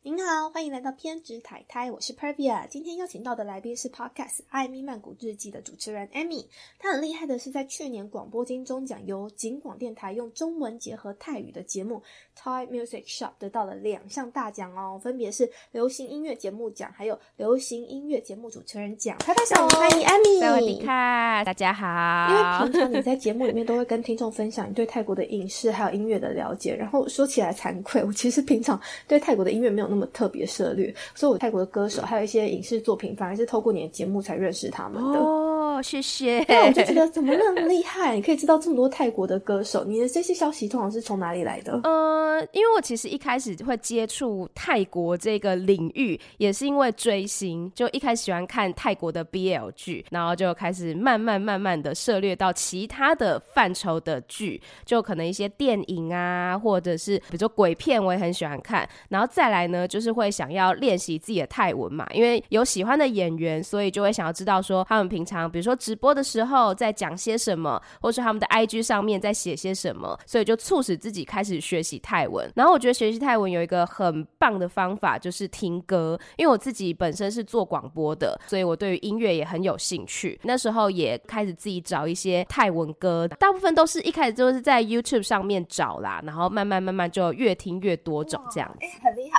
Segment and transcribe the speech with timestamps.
[0.00, 2.68] 您好，欢迎来到偏执太太，我是 Pervia。
[2.68, 6.46] 今天邀请到的来宾是 Podcast《艾米曼谷日记》的主持人 Amy。
[6.78, 12.00] 她很厉害的是，在去年广播金钟奖由景广电台用中文结合泰语的节目
[12.40, 19.18] Thai Music Shop 得到了两项大奖哦，分别是流行音乐节目奖，还有流行音乐节目主持人奖。
[19.18, 20.40] 拍拍手，欢迎 Amy。
[20.40, 22.28] 萨瓦迪卡，大家好。
[22.30, 29.98] 因为平常你在节目里面都会跟听众分享你对泰国的影视还有音乐的了解，然后说起来惭愧，我其实平常对泰国的音乐没有那么。
[29.98, 35.18] 那么特别涉略，所以我泰国的歌手还有一些影视作品，反而是透过你的节目才认识他们的。
[35.18, 36.44] 哦，谢谢。
[36.48, 38.14] 那我就觉得怎么那么 厉害？
[38.16, 41.80] 你可以知道这么多泰国的歌手，你的这些消息通常是从哪里来的？
[41.84, 58.88] 呃，因为我其实一开始会接触泰国这个领域，也是因为追星，就一开始喜欢看泰国的 BL 剧，然后就开始慢慢慢慢的涉猎到其他的范畴的剧，就可能一些电影啊，或者是比如说鬼片，我也很喜欢看。
[59.08, 72.50] 然后再来呢，就是会想要练习自己的泰文嘛，因为有喜欢的演员，所以就会想要知道说他们平常，比如说说直播的时候在讲些什么，或是他们的 IG 上面在写些什么，所以就促使自己开始学习泰文。
[72.54, 80.40] 然后我觉得学习泰文有一个很棒的方法，就是听歌，因为我自己本身是做广播的，所以我对于音乐也很有兴趣。
[80.42, 88.86] 那时候也开始自己找一些泰文歌，大部分都是一开始都是在 YouTube 上面找啦，然后慢慢慢慢就越听越多种这样子，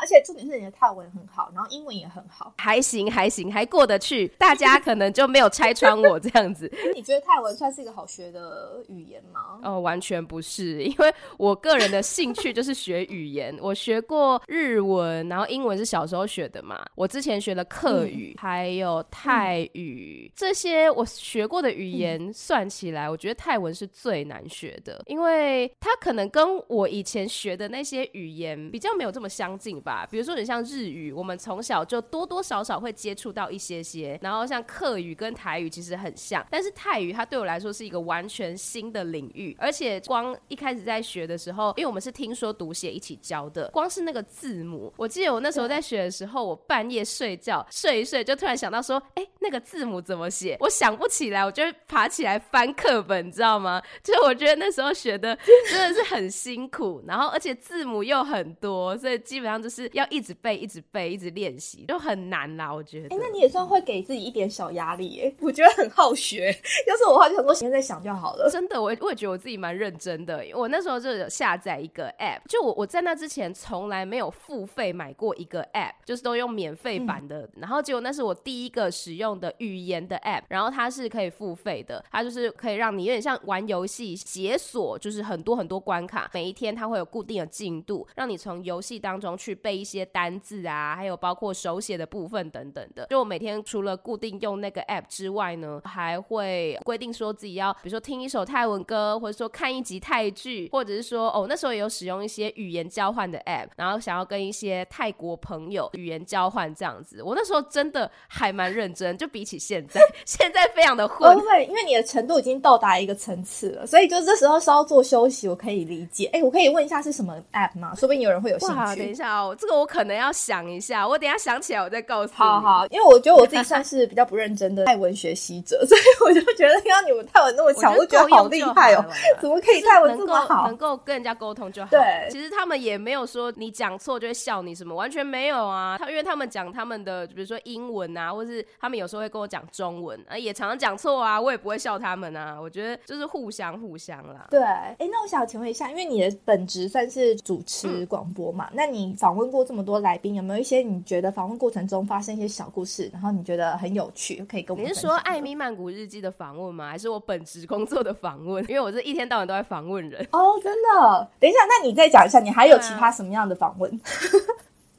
[0.10, 4.28] 且重点是你的泰文很好，然后英文也很好，还行还行，还过得去。
[4.40, 6.72] 大家可能就没有拆穿我这样子。
[6.96, 9.60] 你觉得泰文算是一个好学的语言吗？
[9.64, 13.56] 哦，完全不是，因为我个人的兴趣就是学语言。
[13.62, 16.84] 我学过日文，然后英文是小时候学的嘛。
[16.96, 29.99] 我之前学了客语，还有泰语，这些我学过的语言算起来，我觉得泰文是最难学的，因为它可能跟我以前学的那些语言比较没有这么相近吧。
[30.06, 50.58] 比如说，你像日语，我们从小就多多少少会接触到一些些，然后像客语跟台语其实很像，但是泰语它对我来说是一个完全新的领域，而且光一开始在学的时候，因为我们是听说读写一起教的，光是那个字母，我记得我那时候在学的时候，我半夜睡觉睡一睡，就突然想到说，哎，那个字母怎么写？
[50.60, 53.82] 我想不起来，我就爬起来翻课本，你知道吗？
[54.04, 55.38] 就是我觉得那时候学的
[55.70, 62.74] 真的是很辛苦，然后而且字母又很多，所以基本上就是要一直背、一直背、一直练习，就很难啦。
[62.74, 66.48] 我觉得，哎，那你也算会给自己一点小压力，哎，我觉得很好学。
[66.88, 68.50] 要是我话，就很多时间在想就好了。
[68.50, 70.44] 真的，我我也觉得我自己蛮认真的。
[70.54, 77.50] 我那时候就有下载一个 app，就我我在那之前从来没有付费买过一个 app，就是都用免费版的。
[77.56, 93.08] 然后结果那是我第一个使用的语言的 app，然后它是可以付费的，它就是可以让你有点像玩游戏解锁，就是很多很多关卡，每一天它会有固定的进度，让你从游戏当中去背一些单字啊，还有包括手写的部分等等的。
[93.10, 107.24] 就我每天除了固定用那个 app 之外呢，还会规定说自己要，比如说听一首泰文歌，或者说看一集泰剧，或者是说哦那时候也有使用一些语言交换的 app，然后想要跟一些泰国朋友语言交换这样子。
[107.24, 111.34] 我那时候真的还蛮认真，就比起现在， 现在非常的混。
[111.38, 116.26] 不会，因为你的程度已经到达一个层次了，所以就这时候稍作休息，我可以理解。
[116.34, 117.96] 哎，我可以问一下是什么 app 吗？
[117.96, 118.96] 说不定有人会有兴趣。
[118.98, 122.38] 等一下哦，这个我可能要想一下，我等下想起来我再告诉你。
[122.38, 129.06] 好好，因为我觉得我自己算是比较不认真的泰文学习者， 所以我就觉得听到你们泰文那么强，我觉得好厉害哦！
[129.40, 130.68] 怎么可以泰文这么好？
[130.68, 131.90] 能够跟人家沟通就好。
[131.90, 135.98] 对，其实他们也没有说你讲错就会笑你什么，完全没有啊。
[135.98, 142.60] 他因为他们讲他们的，比如说英文啊，或是他们有时候会跟我讲中文啊，也常常讲错啊，我也不会笑他们啊。
[142.60, 144.48] 我觉得就是互相互相啦。
[144.50, 154.90] 对，哎，那我想请问一下，因为你的本职算是主持广播嘛，那你访问过这么多来宾，有没有一些你觉得访问过程中发生一些小故事，然后你觉得很有趣，可以跟我们？
[154.90, 156.90] 你是说《艾米曼谷日记》的访问吗？
[156.90, 158.64] 还是我本职工作的访问？
[158.70, 161.28] 因为我是一天到晚都在访问人哦，真的。
[161.40, 164.00] 等一下，那你再讲一下，你还有其他什么样的访问？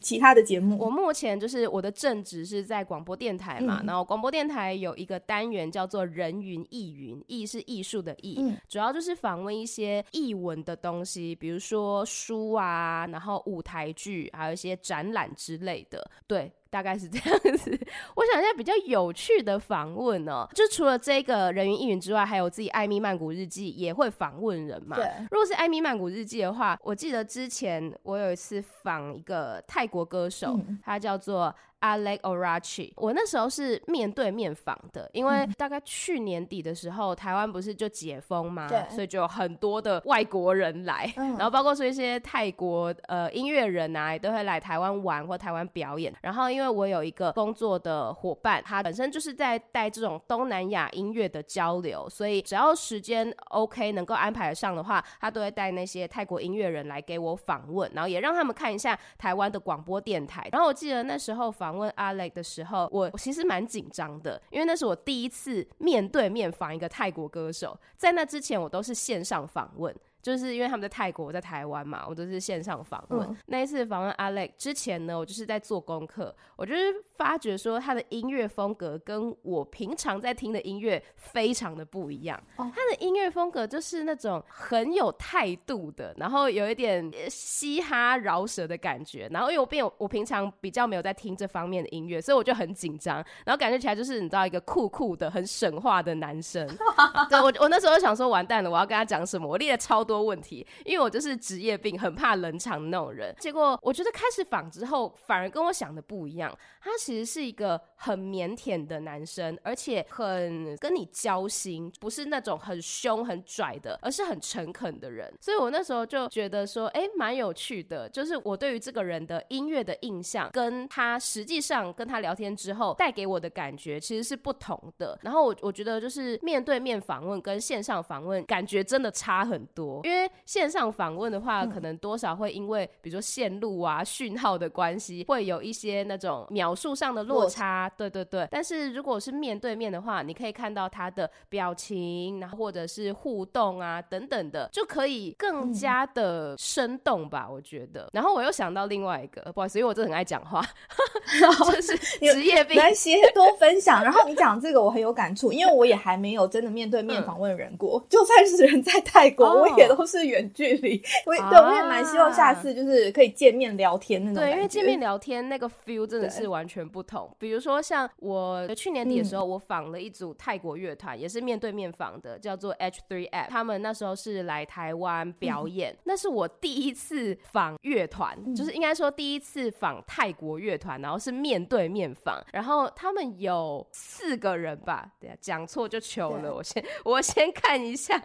[0.00, 16.50] 其他的节目，我目前就是我的正职是在广播电台嘛，然后广播电台有一个单元叫做“人云亦云”，艺是艺术的艺，主要就是访问一些译文的东西，比如说书啊，然后舞台剧，还有一些展览之类的，对。
[16.70, 17.70] 大概是这样子，
[18.14, 24.96] 我想一下比较有趣的访问哦，就除了这个人云亦云之外，还有自己艾米曼谷日记也会访问人嘛。
[24.96, 32.92] 对，如果是艾米曼谷日记的话，我记得之前我有一次访一个泰国歌手，他叫做 Alex Orachi。
[32.96, 46.14] 我那时候是面对面访的，因为大概去年底的时候，台湾不是就解封嘛，对所以就有很多的外国人来，嗯然后包括说一些泰国呃音乐人啊，也都会来台湾玩或台湾表演。
[46.22, 60.48] 然后因为我有一个工作的伙伴，他本身就是在带这种东南亚音乐的交流，所以只要时间 OK 能够安排得上的话，他都会带那些泰国音乐人来给我访问，然后也让他们看一下台湾的广播电台。
[60.52, 69.94] 然后我记得那时候访访问阿乐的时候，我其实蛮紧张的，因为那是我第一次面对面访一个泰国歌手，在那之前我都是线上访问。
[70.22, 73.20] 就是因为他们在泰国，我在台湾嘛，我都是线上访问。
[73.26, 82.40] 嗯那一次访问 Alex 之前呢，我就是在做功课，我就是发觉说他的音乐风格跟我平常在听的音乐非常的不一样。
[82.56, 89.28] 哦他的音乐风格就是那种很有态度的，然后有一点呃嘻哈饶舌的感觉。
[89.30, 96.66] 然后因为我并我平常比较没有在听这方面的音乐，所以我就很紧张，然后感觉起来就是你知道一个酷酷的、很神话的男生。
[97.30, 99.48] 对我，我那时候想说完蛋了，我要跟他讲什么？
[99.48, 103.32] 我列了超多问题，因为我就是职业病，很怕冷场的那种人。
[103.38, 106.52] 结果我觉得开始访之后，反而跟我想的不一样。
[106.82, 115.32] 他其实是一个很腼腆的男生，而且很跟你交心，不是那种很凶很拽的，而是很诚恳的人。
[115.40, 118.08] 所以我那时候就觉得说，哎、蛮有趣的。
[118.08, 125.16] 就是我对于这个人的音乐的印象，跟他实际上跟他聊天之后带给我的感觉其实是不同的。
[125.22, 137.90] 然后我我觉得就是面对面访问跟线上访问感觉真的差很多，因为线上访问的话，可能多少会因为比如说线路啊、讯号的关系，会有一些那种描述上的落落差。
[137.96, 148.08] 对对对，但是如果是面对面的话，你可以看到他的表情，然后或者是互动啊等等的，就可以更加的生动吧，我觉得。
[148.12, 150.60] 然后我又想到另外一个，不好意思，因为我真的很爱讲话，
[151.72, 152.80] 就是职业病没。
[152.80, 154.02] 关系，多分享。
[154.02, 158.02] 然后你讲这个我很有感触，因为我也还没有真的面对面嗯访问人过。
[158.08, 161.02] 就算是人在泰国，哦我也都是远距离。
[161.26, 167.34] 我也啊对我也蛮希望下次就是可以见面聊天那种对，因为见面聊天那个 feel 真的是完全不同。
[167.38, 173.48] 比如说像我去年底的时候，我访了一组泰国乐团，也是面对面访的，叫做 H3F。
[173.48, 182.42] 他们那时候是来台湾表演，那是我第一次访乐团，就是应该说第一次访泰国乐团，然后是面对面访。
[182.52, 186.54] 然后他们有四个人吧，对啊，讲错就糗了。
[186.54, 188.20] 我先我先看一下，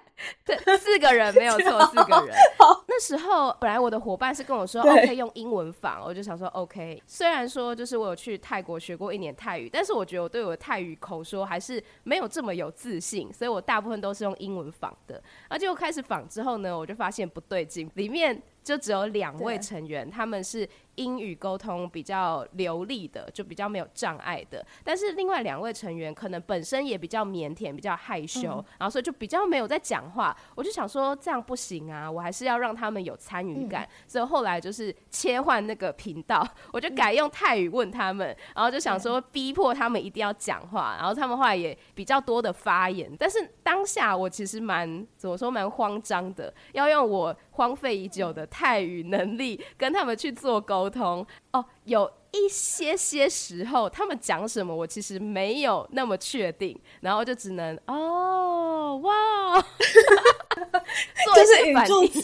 [0.45, 2.35] 对，四个人没有错，四个人。
[2.87, 7.01] 那时候本来我的伙伴是跟我说对 OK 用英文仿，我就想说 OK。
[7.05, 15.21] 虽然说就是我有去泰国学过一年泰语，但是我觉得我对我的泰语口说还是没有这么有自信，所以我大部分都是用英文仿的。
[15.49, 24.65] 而且我开始仿之后呢，我就发现不对劲，里面就只有两位成员，他们是英语沟通比较流利的，就比较没有障碍的。
[24.83, 30.35] 但是另外两位成员可能本身也比较腼腆、比较害羞，嗯然后所以就比较没有在讲话。
[30.55, 33.87] 我就想说这样不行啊，我还是要让他们有参与感。
[34.07, 43.15] 所以后来就是切换那个频道， 我就改用泰语问他们，然后就想说逼迫他们一定要讲话，然后他们后来也比较多的发言。
[43.19, 51.25] 但是当下我其实蛮怎么说蛮慌张的，要用我荒废已久的泰语能力跟他们去做沟通。
[51.51, 59.61] 哦，有一些些时候他们讲什么，我其实没有那么确定，然后就只能哦哇，
[61.25, 61.95] 做一就是语些反应。
[61.95, 62.21] 助词，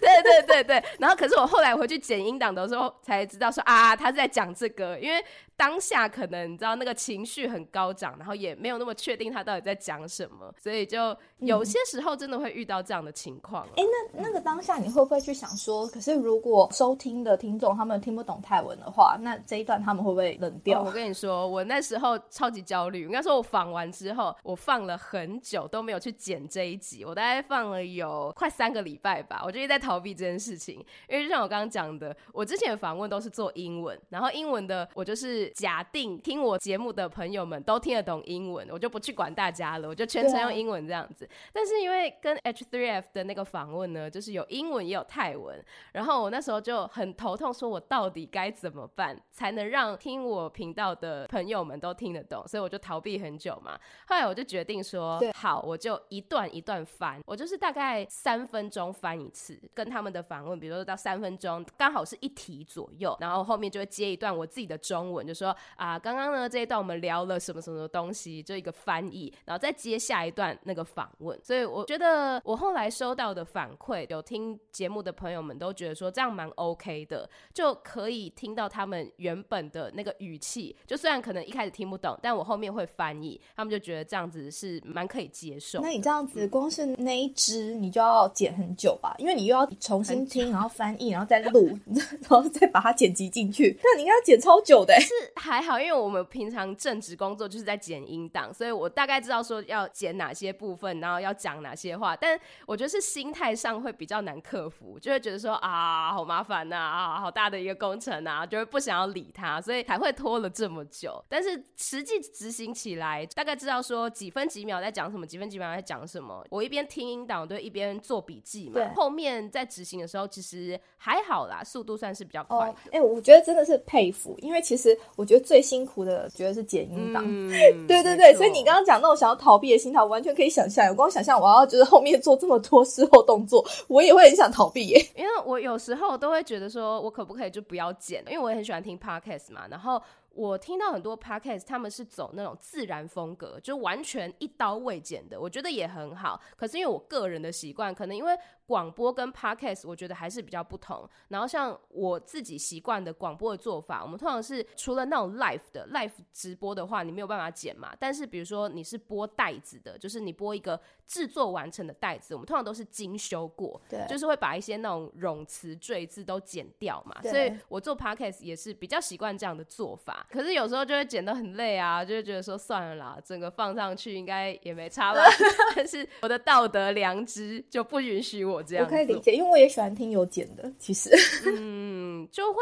[0.00, 5.22] 对对对对，然后可是我后来回去剪音档的时候才知道说啊，他是在讲这个，因为
[5.56, 20.80] 当下可能你知道那个情绪很高涨，然后也没有那么确定他到底在讲什么，所以就有些时候真的会遇到这样的情况、哎、那那个当下你会不会去想说，可是如果收听的听众他们听不懂泰文的话，那这一段他们会不会冷掉？
[20.80, 23.02] 哦我跟你说，我那时候超级焦虑。
[23.02, 29.42] 应该说，我访完之后，我放了很久都没有去剪这一集，我大概放了有快三个礼拜吧。
[29.44, 41.28] 我就一直在逃避这件事情，因为就像我刚刚讲的，我之前访问都是做英文，然后英文的我就是假定听我节目的朋友们都听得懂英文，我就不去管大家了，我就全程用英文这样子。
[41.52, 53.78] 但是因为跟 H3F 的那个访问呢，就是有英文也有泰文，然后我那时候就很头痛，说我到底该怎么办才能让听我频道的朋友们都听得懂，所以我就逃避很久嘛。
[54.06, 71.38] 后来我就决定说，好，我就一段一段翻，我就是就是大概三分钟翻一次，跟他们的访问，比如说到三分钟，刚好是一题左右，然后后面就会接一段我自己的中文，就说啊，刚刚呢这一段我们聊了什么什么东西，就一个翻译，然后再接下一段那个访问。
[71.42, 85.80] 所以我觉得我后来收到的反馈，有听节目的朋友们都觉得说这样蛮 OK 的，就可以听到他们原本的那个语气，就虽然可能一开始听不懂，但我后面会翻译，他们就觉得这样子是蛮可以接受。
[85.80, 89.14] 那你这样子光是那一支你就要剪很久吧？
[89.18, 94.92] 因为你又要重新听，然后翻译，然后再录， 然后再把它剪辑进去，那你应该要剪超久的。
[95.00, 102.14] 是还好，因为我们平常正职工作就是在剪音档，所以我大概知道说要剪哪些部分，然后要讲哪些话。
[102.16, 111.22] 但我觉得是心态上会比较难克服，就会觉得说啊，好麻烦呐，啊，好大的一个工程啊，就会不想要理他，所以才会拖了这么久。
[111.28, 116.44] 但是实际执行起来，大概知道说几分几秒在讲什么，几分几秒在讲什么。
[116.50, 118.80] 我一边听音档，对，一边做笔记嘛。
[118.94, 122.76] 后面在执行的时候，其实还好啦，速度算是比较快的。
[122.92, 127.24] 哎，我觉得真的是佩服，因为其实我觉得最辛苦的，觉得是剪音档。
[127.86, 130.88] 对对对，所以你刚刚讲那种想要逃避的心态，我完全可以想象。
[130.88, 135.06] 我光想象我要就是后面做这么多事后动作，我也会很想逃避耶。
[135.16, 138.22] 因为我有时候都会觉得说，我可不可以就不要剪？
[138.26, 140.00] 因为我也很喜欢听 podcast 嘛，然后。
[140.34, 146.40] 我听到很多 podcast，他们是走那种自然风格，就完全一刀未剪的，我觉得也很好。
[146.56, 148.32] 可是因为我个人的习惯，可能因为
[148.72, 151.06] 广播跟 podcast，我觉得还是比较不同。
[151.28, 157.94] 然后像我自己习惯的广播的做法，我们通常是除了那种 live 的 live 直播的话，你没有办法剪嘛。
[158.00, 167.20] 但是比如说你是播袋子的，就是你播一个制作完成的袋子，我们通常都是精修过，对，就是会把一些那种冗词赘字都剪掉嘛。
[167.22, 170.26] 所以我做 podcast 也是比较习惯这样的做法。
[170.30, 175.20] 可是有时候就会剪得很累啊，就会觉得说算了啦，整个放上去应该也没差吧。
[175.76, 178.84] 但是我的道德良知就不允许我这样。
[178.84, 180.72] 我可以理解，因为我也喜欢听有剪的。
[180.78, 181.10] 其实，
[181.46, 182.60] 嗯，就会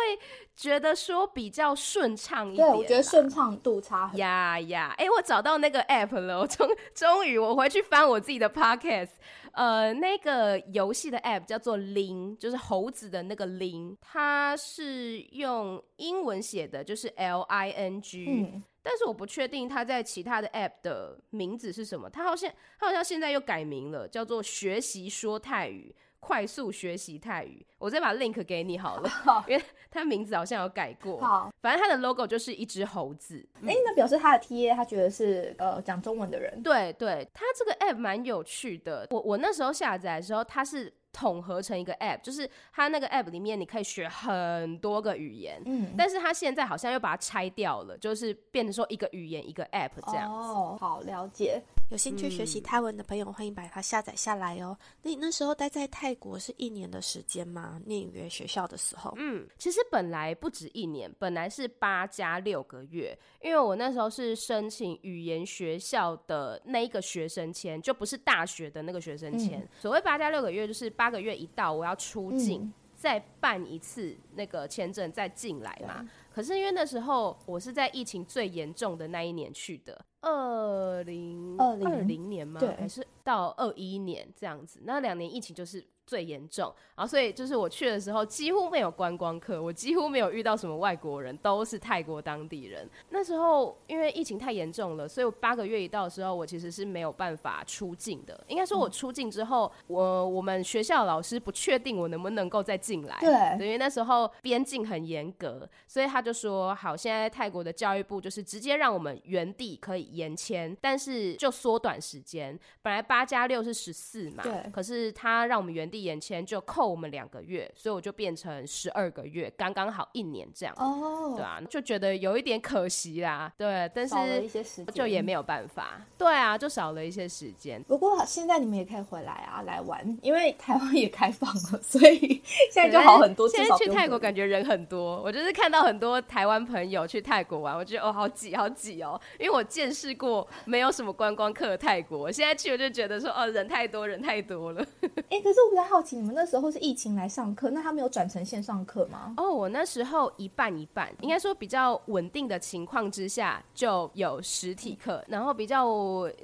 [0.56, 2.68] 觉得说比较顺畅一点。
[2.68, 4.10] 对，我觉得顺畅度差。
[4.14, 9.10] 呀呀，哎，我找到那个 app 了，我终终于我回去翻我自己的 podcast。
[9.52, 18.26] 呃，那个游戏的 app 叫做零，就是猴子的那个零，它是用英文写的，就是 L I N G。
[18.28, 22.08] 嗯，但是我不确定它在其他的 app 的名字是什么。
[22.08, 25.94] 它好像它好像现在又改名了，叫做学习说泰语。
[26.22, 29.10] 快速学习泰语，我再把 link 给你好了，
[29.48, 31.18] 因为它名字好像有改过。
[31.18, 33.42] 好，反正它的 logo 就是一只猴子。
[33.66, 36.62] 哎，那表示他的 TA 他觉得是呃讲中文的人。
[36.62, 39.06] 对对，它这个 app 蛮有趣的。
[39.12, 40.92] 我我那时候下载的时候，它是。
[41.12, 50.48] 统合成一个 app，就是它那个 app 里面你可以学很多个语言，嗯，但是它现在好像又把它拆掉了，就是变成说一个语言一个 app 这样子。
[50.48, 51.62] 哦，好了解。
[51.90, 54.78] 有兴趣学习泰文的朋友，欢迎把它下载下来哦。
[55.02, 57.80] 那你那时候待在泰国是一年的时间吗？
[57.84, 59.12] 念语言学校的时候？
[59.16, 69.68] 嗯，其实本来不止一年，本来是八加六个月，因为我那时候是申请语言学校的那一个学生签，就不是大学的那个学生签。
[69.80, 76.06] 所谓八加六个月，就是八个月一到，我要出境再办一次那个签证再进来嘛。
[76.30, 82.60] 可是因为那时候我是在疫情最严重的那一年去的，二零二零年吗？
[82.78, 84.78] 还是到二一年这样子？
[84.84, 85.82] 那两年疫情就是。
[86.10, 92.90] 最严重，然后所以就是我去的时候几乎没有观光客，我几乎没有遇到什么外国人，都是泰国当地人。
[93.10, 98.42] 那时候因为疫情太严重了，所以我八个月一到的时候，我其实是没有办法出境的。
[98.48, 112.58] 应该说，我出境之后，我我们学校老师不确定我能不能够再进来，对，因为那时候边境很严格，所以他就说好，现在泰国的教育部就是直接让我们原地可以延签，但是就缩短时间。
[112.82, 115.99] 本来八加六是十四嘛，对，可是他让我们原地。
[116.02, 120.74] 眼前就扣我们两个月，所以我就变成十二个月，刚刚好一年这样。
[120.78, 123.52] 哦，对啊，就觉得有一点可惜啦。
[123.56, 126.00] 对，但是一些时间就也没有办法。
[126.16, 127.82] 对啊，就少了一些时间。
[127.84, 133.48] 不过现在你们也可以回来啊，来玩，因为台湾也开放了，所以现在就好很多。
[133.48, 139.20] 现在去泰国感觉人很多，我就是看到很多台湾朋友去泰国玩，我觉得哦，好挤，好挤哦。
[139.38, 144.84] 因为我见识过没有什么观光客的泰国，现在去我就觉得说哦，人太多，人太多了。
[145.28, 149.34] 哎，可是我比较好奇，你们那时候是疫情来上课，那他没有转成线上课吗？
[149.36, 155.84] 哦，我那时候一半一半，应该说比较稳定的情况之下就有实体课，然后比较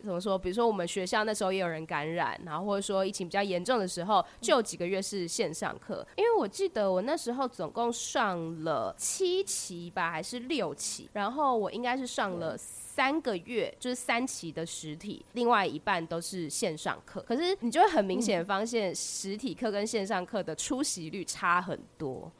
[0.03, 0.37] 怎么说？
[0.37, 6.05] 比如说我们学校那时候也有人感染，然后或者说疫情比较严重的时候，就有几个月是线上课。
[6.17, 12.59] 因为我记得我那时候总共上了七期吧，还是六期，然后我应该是上了。
[12.97, 17.23] 三个月就是三期的实体，另外一半都是线上课。
[17.29, 22.33] 可是你就会很明显发现，实体课跟线上课的出席率差很多。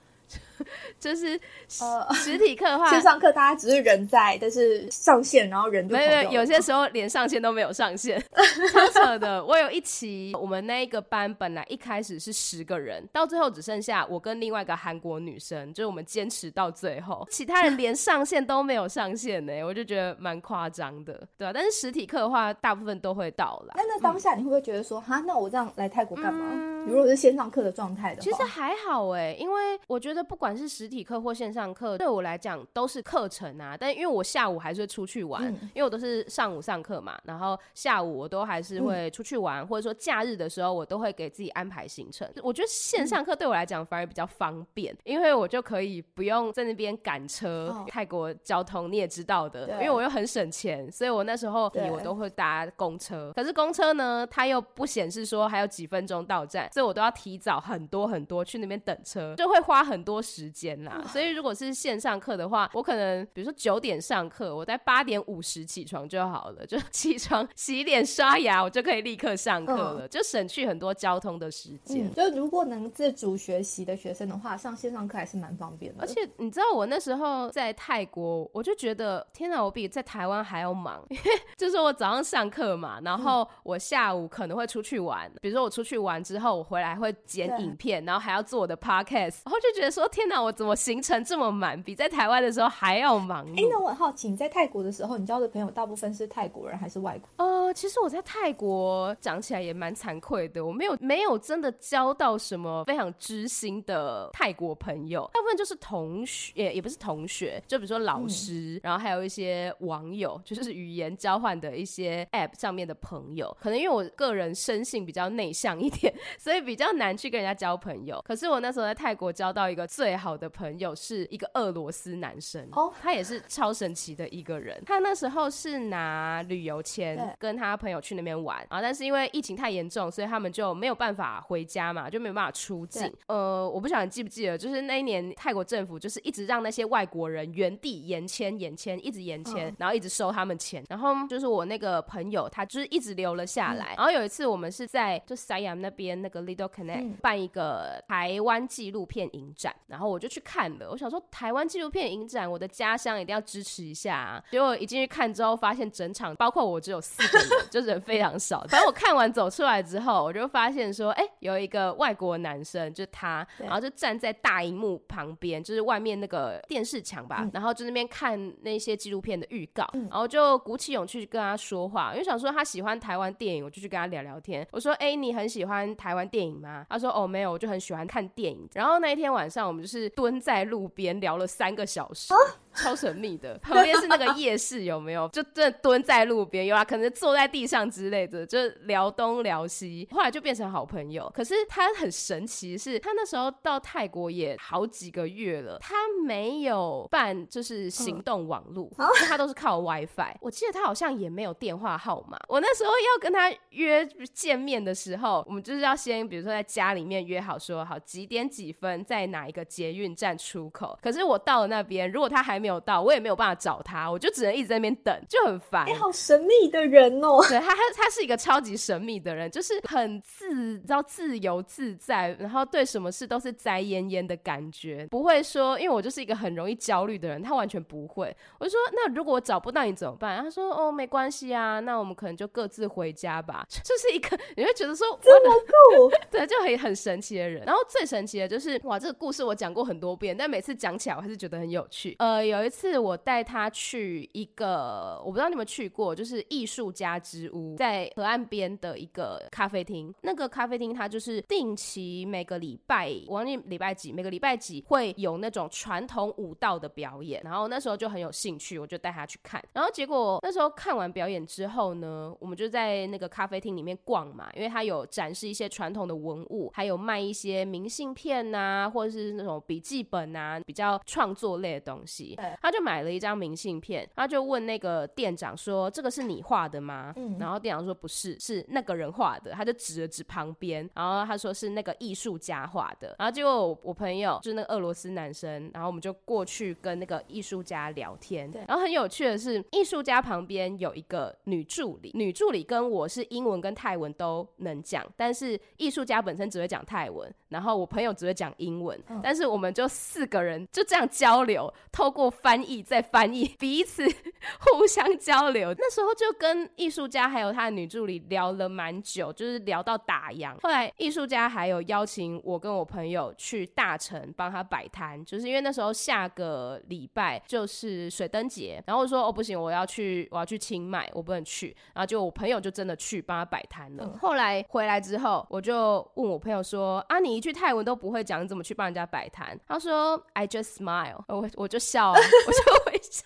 [0.99, 1.39] 就是
[1.81, 6.33] 呃， 实体课的话，线上课大家只是人在，但是上线然后人就没有。
[6.33, 8.23] 有些时候连上线都没有上线，
[8.73, 9.45] 超扯的。
[9.45, 19.63] 我有一期，我们那一个班本来一开始是十个人，到最后只剩下我跟另外一个韩国女生，就是我们坚持到最后，其他人连上线都没有上线呢。
[19.65, 21.51] 我就觉得蛮夸张的，对啊？
[21.53, 23.75] 但是实体课的话，大部分都会到了。
[23.77, 26.85] 那那当下你会不会觉得说，哈，那我这样来泰国干嘛？
[26.87, 33.75] 如果是线上课的状态的话，其实还好哎，因为我觉得不管是实体课或线上课，对我来讲都是课程啊。
[33.75, 35.43] 但因为我下午还是会出去玩，
[35.75, 42.31] 因为我都是上午上课嘛，然后下午我都还是会出去玩，或者说假日的时候，我都会给自己安排行程。
[42.43, 47.75] 我觉得线上课对我来讲反而比较方便，因为我就可以不用在那边赶车。
[47.89, 53.33] 泰国交通你也知道的，因为我又很省钱，所以我那时候我都会搭公车。
[53.35, 56.69] 可是公车呢，它又不显示说还有几分钟到站。
[56.73, 61.03] 所以我都要提早很多很多去那边等车，就会花很多时间啦。
[61.13, 72.13] 所以如果是线上课的话，我可能比如说九点上课，我在八点五十起床就好了， 就起床洗脸刷牙，我就可以立刻上课了，就省去很多交通的时间。
[72.13, 76.03] 就如果能自主学习的学生的话，上线上课还是蛮方便的。
[76.03, 81.23] 而且你知道我那时候在泰国，我就觉得天哪，我比在台湾还要忙， 因为
[81.57, 86.57] 就是我早上上课嘛，然后我下午可能会出去玩，比如说我出去玩之后。
[86.57, 93.47] 我回来会剪影片，然后还要做我的 podcast，然后就觉得说天哪，我怎么行程这么满，比在台湾的时候还要忙？
[93.57, 97.45] 哎，那我很好奇，你在泰国的时候，你交的朋友大部分是泰国人还是外国？
[97.45, 113.57] 呃，其实我在泰国讲起来也蛮惭愧的，我没有没有真的交到什么非常知心的泰国朋友，大部分就是同学，也也不是同学，就比如说老师，然后还有一些网友，就是语言交换的一些 app 上面的朋友。
[113.61, 116.67] 可能因为我个人生性比较内向一点， 所以。
[116.67, 124.83] 比较难去跟人家交朋友，可是我那时候在泰国交到一个最好的朋友，是一个俄罗斯男生哦，他也是超神奇的一个人。
[124.87, 133.13] 他那时候是拿旅游签跟他朋友去那边玩啊，但是因为疫情太严重，所以他们就没有办法回家嘛，就没有办法出境。
[133.27, 140.83] 呃，我不晓得你记不记得，就是那一年泰国政府就是一直让那些外国人原地延签、延签，一直延签，然后一直收他们钱。
[140.89, 143.95] 然后就是我那个朋友，他就是一直留了下来。
[143.97, 146.47] 然后有一次我们是在就塞阳那边那个。
[146.47, 150.91] Little Connect 办一个台湾纪录片影展，然后我就去看了。
[150.91, 154.17] 我想说，台湾纪录片影展，我的家乡一定要支持一下。
[154.17, 154.45] 啊。
[154.51, 158.61] 结果一进去看之后，发现整场包括我只有四个人， 就人非常少。
[158.69, 174.67] 反正我看完走出来之后，我就发现说，哎，有一个外国男生，就他，然后就站在大荧幕旁边，就是外面那个电视墙吧，然后就那边看那些纪录片的预告，然后就鼓起勇气跟他说话，因为想说他喜欢台湾电影，我就去跟他聊聊天。
[174.71, 176.27] 我说，哎，你很喜欢台湾？
[176.27, 176.85] 电影吗？
[176.91, 178.69] 他说哦没有，我就很喜欢看电影。
[178.75, 182.35] 然后那一天晚上，我们就是是蹲在路边聊了三个小时。
[182.77, 185.29] 超神秘的， 旁边是那个夜市，有没有？
[185.29, 190.07] 就真的蹲在路边，有啊，可能坐在地上之类的，就聊东聊西。
[190.13, 191.31] 后来就变成好朋友。
[191.35, 198.91] 可是他很神奇，是他那时候到泰国也好几个月了，他没有办就是行动网络，
[199.29, 200.37] 他都是靠 WiFi。
[200.41, 202.39] 我记得他好像也没有电话号码。
[202.49, 210.99] 我那时候要跟他约见面的时候，我们就是要先比如说在家里面约好，说好几点几分在哪一个捷运站出口。
[211.03, 215.87] 可是我到了那边，如果他还没没有到，我也没有办法找他，我就只能一直在那边等，就很烦。
[215.87, 217.39] 哎，好神秘的人哦！
[217.49, 228.37] 对他，他他是一个超级神秘的人，就是很自，知道自由自在，然后对什么事都是宅焉焉的感觉，不会说，因为我就是一个很容易焦虑的人，他完全不会。
[228.59, 230.43] 我就说，那如果我找不到你怎么办？
[230.43, 233.65] 他说，哦，没关系啊，那我们可能就各自回家吧。
[233.71, 237.63] 就是一个你会觉得说这么酷， 对，就很很神奇的人。
[237.65, 242.17] 然后最神奇的就是，哇，这个故事我讲过很多遍，但每次讲起来我还是觉得很有趣。
[242.19, 242.56] 呃，有。
[242.57, 250.15] 有一次我带他去一个，我不知道你们去过，就是艺术家之屋，在河岸边的一个咖啡厅。
[250.23, 257.41] 那个咖啡厅它就是定期每个礼拜，我忘记礼拜几，每个礼拜几会有那种传统舞蹈的表演。
[257.45, 259.63] 然后那时候就很有兴趣，我就带他去看。
[259.73, 272.36] 然后结果那时候看完表演之后呢，我们就在那个咖啡厅里面逛嘛，因为他有展示一些传统的文物，还有卖一些明信片呐，或者是那种笔记本啊，比较创作类的东西。
[272.61, 283.15] 他就买了一张明信片，他就问那个店长说：“这个是你画的吗？”嗯，然后店长说：“不是，是那个人画的。”他就指了指旁边，然后他说是那个艺术家画的。
[283.19, 288.51] 然后结果我朋友就是那个俄罗斯男生，然后我们就过去跟那个艺术家聊天。
[288.51, 304.05] 对，然后很有趣的是，艺术家旁边有一个女助理，女助理跟我是英文跟泰文都能讲，但是艺术家本身只会讲泰文，然后我朋友只会讲英文，但是我们就四个人就这样交流，透过翻译再翻译， 彼此
[304.61, 305.75] 互相交流。
[305.77, 310.55] 那时候就跟艺术家还有他的女助理聊了蛮久，就是聊到打烊。
[310.63, 321.77] 后来艺术家还有邀请我跟我朋友去大城帮他摆摊，就是因为那时候下个礼拜就是水灯节，然后我说哦不行，我要去我要去清迈，我不能去。
[321.95, 324.17] 然后就我朋友就真的去帮他摆摊了。
[324.21, 329.59] 后来回来之后，我就问我朋友说啊，你一句泰文都不会讲，你怎么去帮人家摆摊？
[329.67, 333.23] 他说 I just smile，我我就笑啊，我就微笑。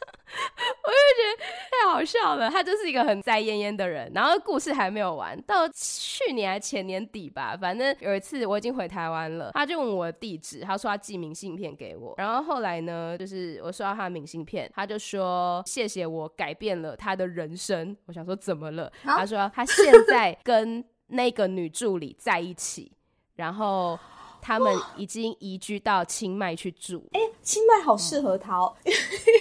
[0.83, 4.11] 我就觉得太好笑了，他就是一个很在焉焉的人。
[4.15, 12.15] 然后故事还没有完，到去年还前年底吧，反正有一次我已经回台湾了，他就问我的地址，他说他寄明信片给我。
[12.17, 17.97] 然后后来呢，就是我收到他的明信片，他就说谢谢我改变了他的人生。
[18.07, 18.91] 我想说怎么了？
[19.03, 22.93] 他说他现在跟那个女助理在一起，
[23.35, 23.99] 然后。
[24.43, 27.05] 他们已经移居到清迈去住。
[27.13, 28.75] 哎，清迈好适合他哦，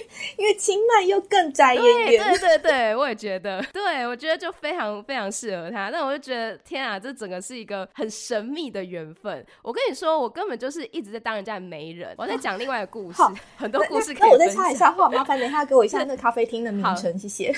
[0.58, 2.22] 清迈又更宅一点。
[2.24, 5.90] 对对 对，我也觉得，对我觉得就非常非常适合他。
[5.90, 9.46] 但我就觉得，天啊，这整个是一个很神秘的缘分。
[9.62, 12.14] 我跟你说，我根本就是一直在当人家的媒人。
[12.18, 13.22] 我在讲另外一个故事，
[13.56, 14.14] 很多故事。
[14.18, 17.54] 那我再插一下话，麻烦等一下给我一下那个咖啡厅的名称，谢谢。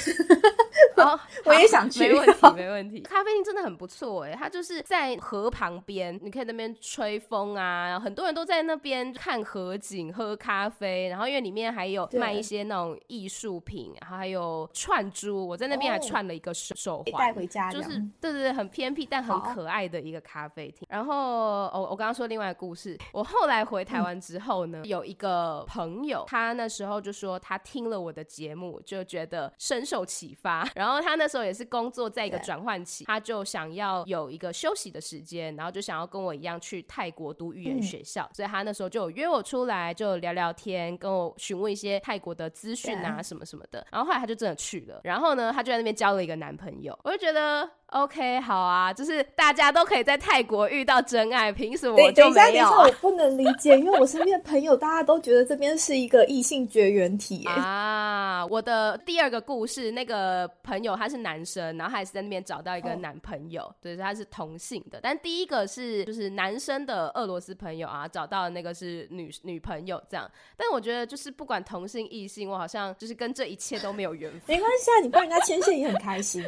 [0.96, 2.00] 好， 我也想去。
[2.00, 3.00] 没问题，没问题。
[3.00, 7.22] 咖啡厅真的很不错哎，它就是在河旁边，你可以那边吹。
[7.22, 20.86] 风啊，很多人都在那边看河景、喝咖啡，然后因为里面还有卖一些那种艺术品，然后还有串珠，我在那边还串了一个手手环带回家，就是对对对，很偏僻但很可爱的一个咖啡厅。
[20.88, 21.14] 然后
[21.72, 37.32] 我我刚刚说另外一个故事，我后来回台湾之后呢，有一个朋友，他那时候就说他听了我的节目，就觉得深受启发， 然后他那时候也是工作在一个转换期，他就想要有一个休息的时间，然后就想要跟我一样去泰国。
[37.32, 43.86] 读语言学校，所以他那时候就约我出来，就聊聊天，跟我询问一些泰国的资讯啊，什么什么的。
[43.90, 46.98] 然后后来他就真的去了，然后呢，他就在那边交了一个男朋友。
[47.04, 47.68] 我就觉得。
[47.92, 52.46] OK，好啊，就是大家都可以在泰国遇到真爱，凭什么我就没有？
[52.46, 57.44] 等一下，我不能理解，因为我身边的朋友大家都觉得这边是一个异性绝缘体。
[57.52, 64.98] 啊，我的第二个故事，那个朋友他是男生，然后他也是在那边找到一个男朋友，对，他是同性的。
[65.02, 70.26] 但第一个是就是男生的俄罗斯朋友啊，找到那个是女女朋友这样。
[70.56, 74.56] 但我觉得就是不管同性异性，我好像就是跟这一切都没有缘分。
[74.56, 76.42] 没关系啊，你帮人家牵线也很开心，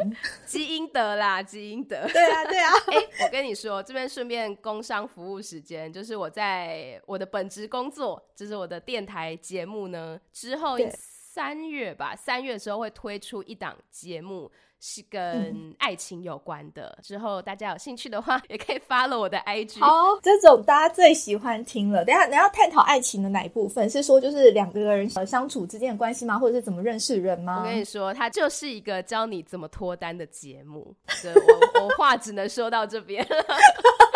[0.46, 1.33] 基因得啦。
[1.42, 2.72] 基因的， 对啊，对啊。
[2.92, 14.50] 哎，我跟你说，这边顺便工商服务时间，就是我在我的本职工作，就是我的电台节目呢，之后三月吧，三月的时候会推出一档节目。
[14.86, 16.98] 是跟爱情有关的。
[17.02, 19.80] 之后大家有兴趣的话， 也可以发了我的 IG。
[19.80, 19.88] 好，
[20.22, 22.04] 这种大家最喜欢听了。
[22.04, 23.88] 等下，你要探讨爱情的哪一部分？
[23.88, 26.38] 是说就是两个人相处之间的关系吗？
[26.38, 27.60] 或者是怎么认识人吗？
[27.60, 30.94] 我跟你说，它就是一个教你怎么脱单的节目。
[31.24, 33.26] 我我话只能说到这边。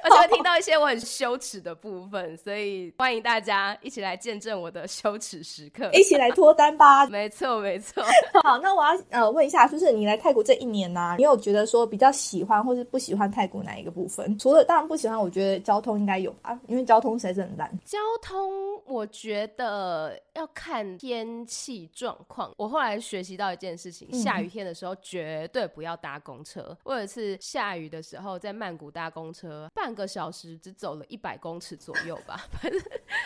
[0.04, 7.06] 而且会听到一些我很羞耻的部分，所以欢迎大家一起来见证我的羞耻时刻，一起来脱单吧！
[7.10, 8.02] 没错，没错。
[8.42, 14.38] 好，那我要呃问一下，就是你来泰国这一年呢，你有觉得说比较喜欢或是不喜欢泰国哪一个部分？
[14.38, 17.70] 除了当然不喜欢，我觉得交通应该有吧，因为交通实在是很烂。
[17.84, 18.50] 交通
[18.86, 22.52] 我觉得要看天气状况。
[22.56, 26.76] 我后来学习到一件事情，下雨天的时候绝对不要搭公车。
[26.84, 29.68] 我有一次下雨的时候在曼谷搭公车。
[29.74, 32.80] 半个小时只走了一百公尺左右吧，反正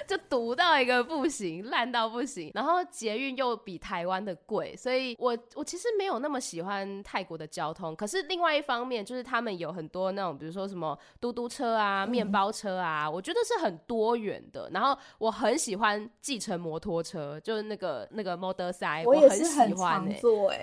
[0.07, 2.51] 就堵到一个不行，烂到不行。
[2.55, 7.95] 然后捷运又比台湾的贵，所以我我其实没有那么喜欢泰国的交通。
[7.95, 14.69] 可是另外一方面，就是他们有很多那种，比如说什么嘟嘟车啊、面包车啊，我觉得是很多元的。
[14.73, 20.63] 然后我很喜欢计程摩托车，就是那个那个 Model 塞，我也很是很喜欢诶、常做哎、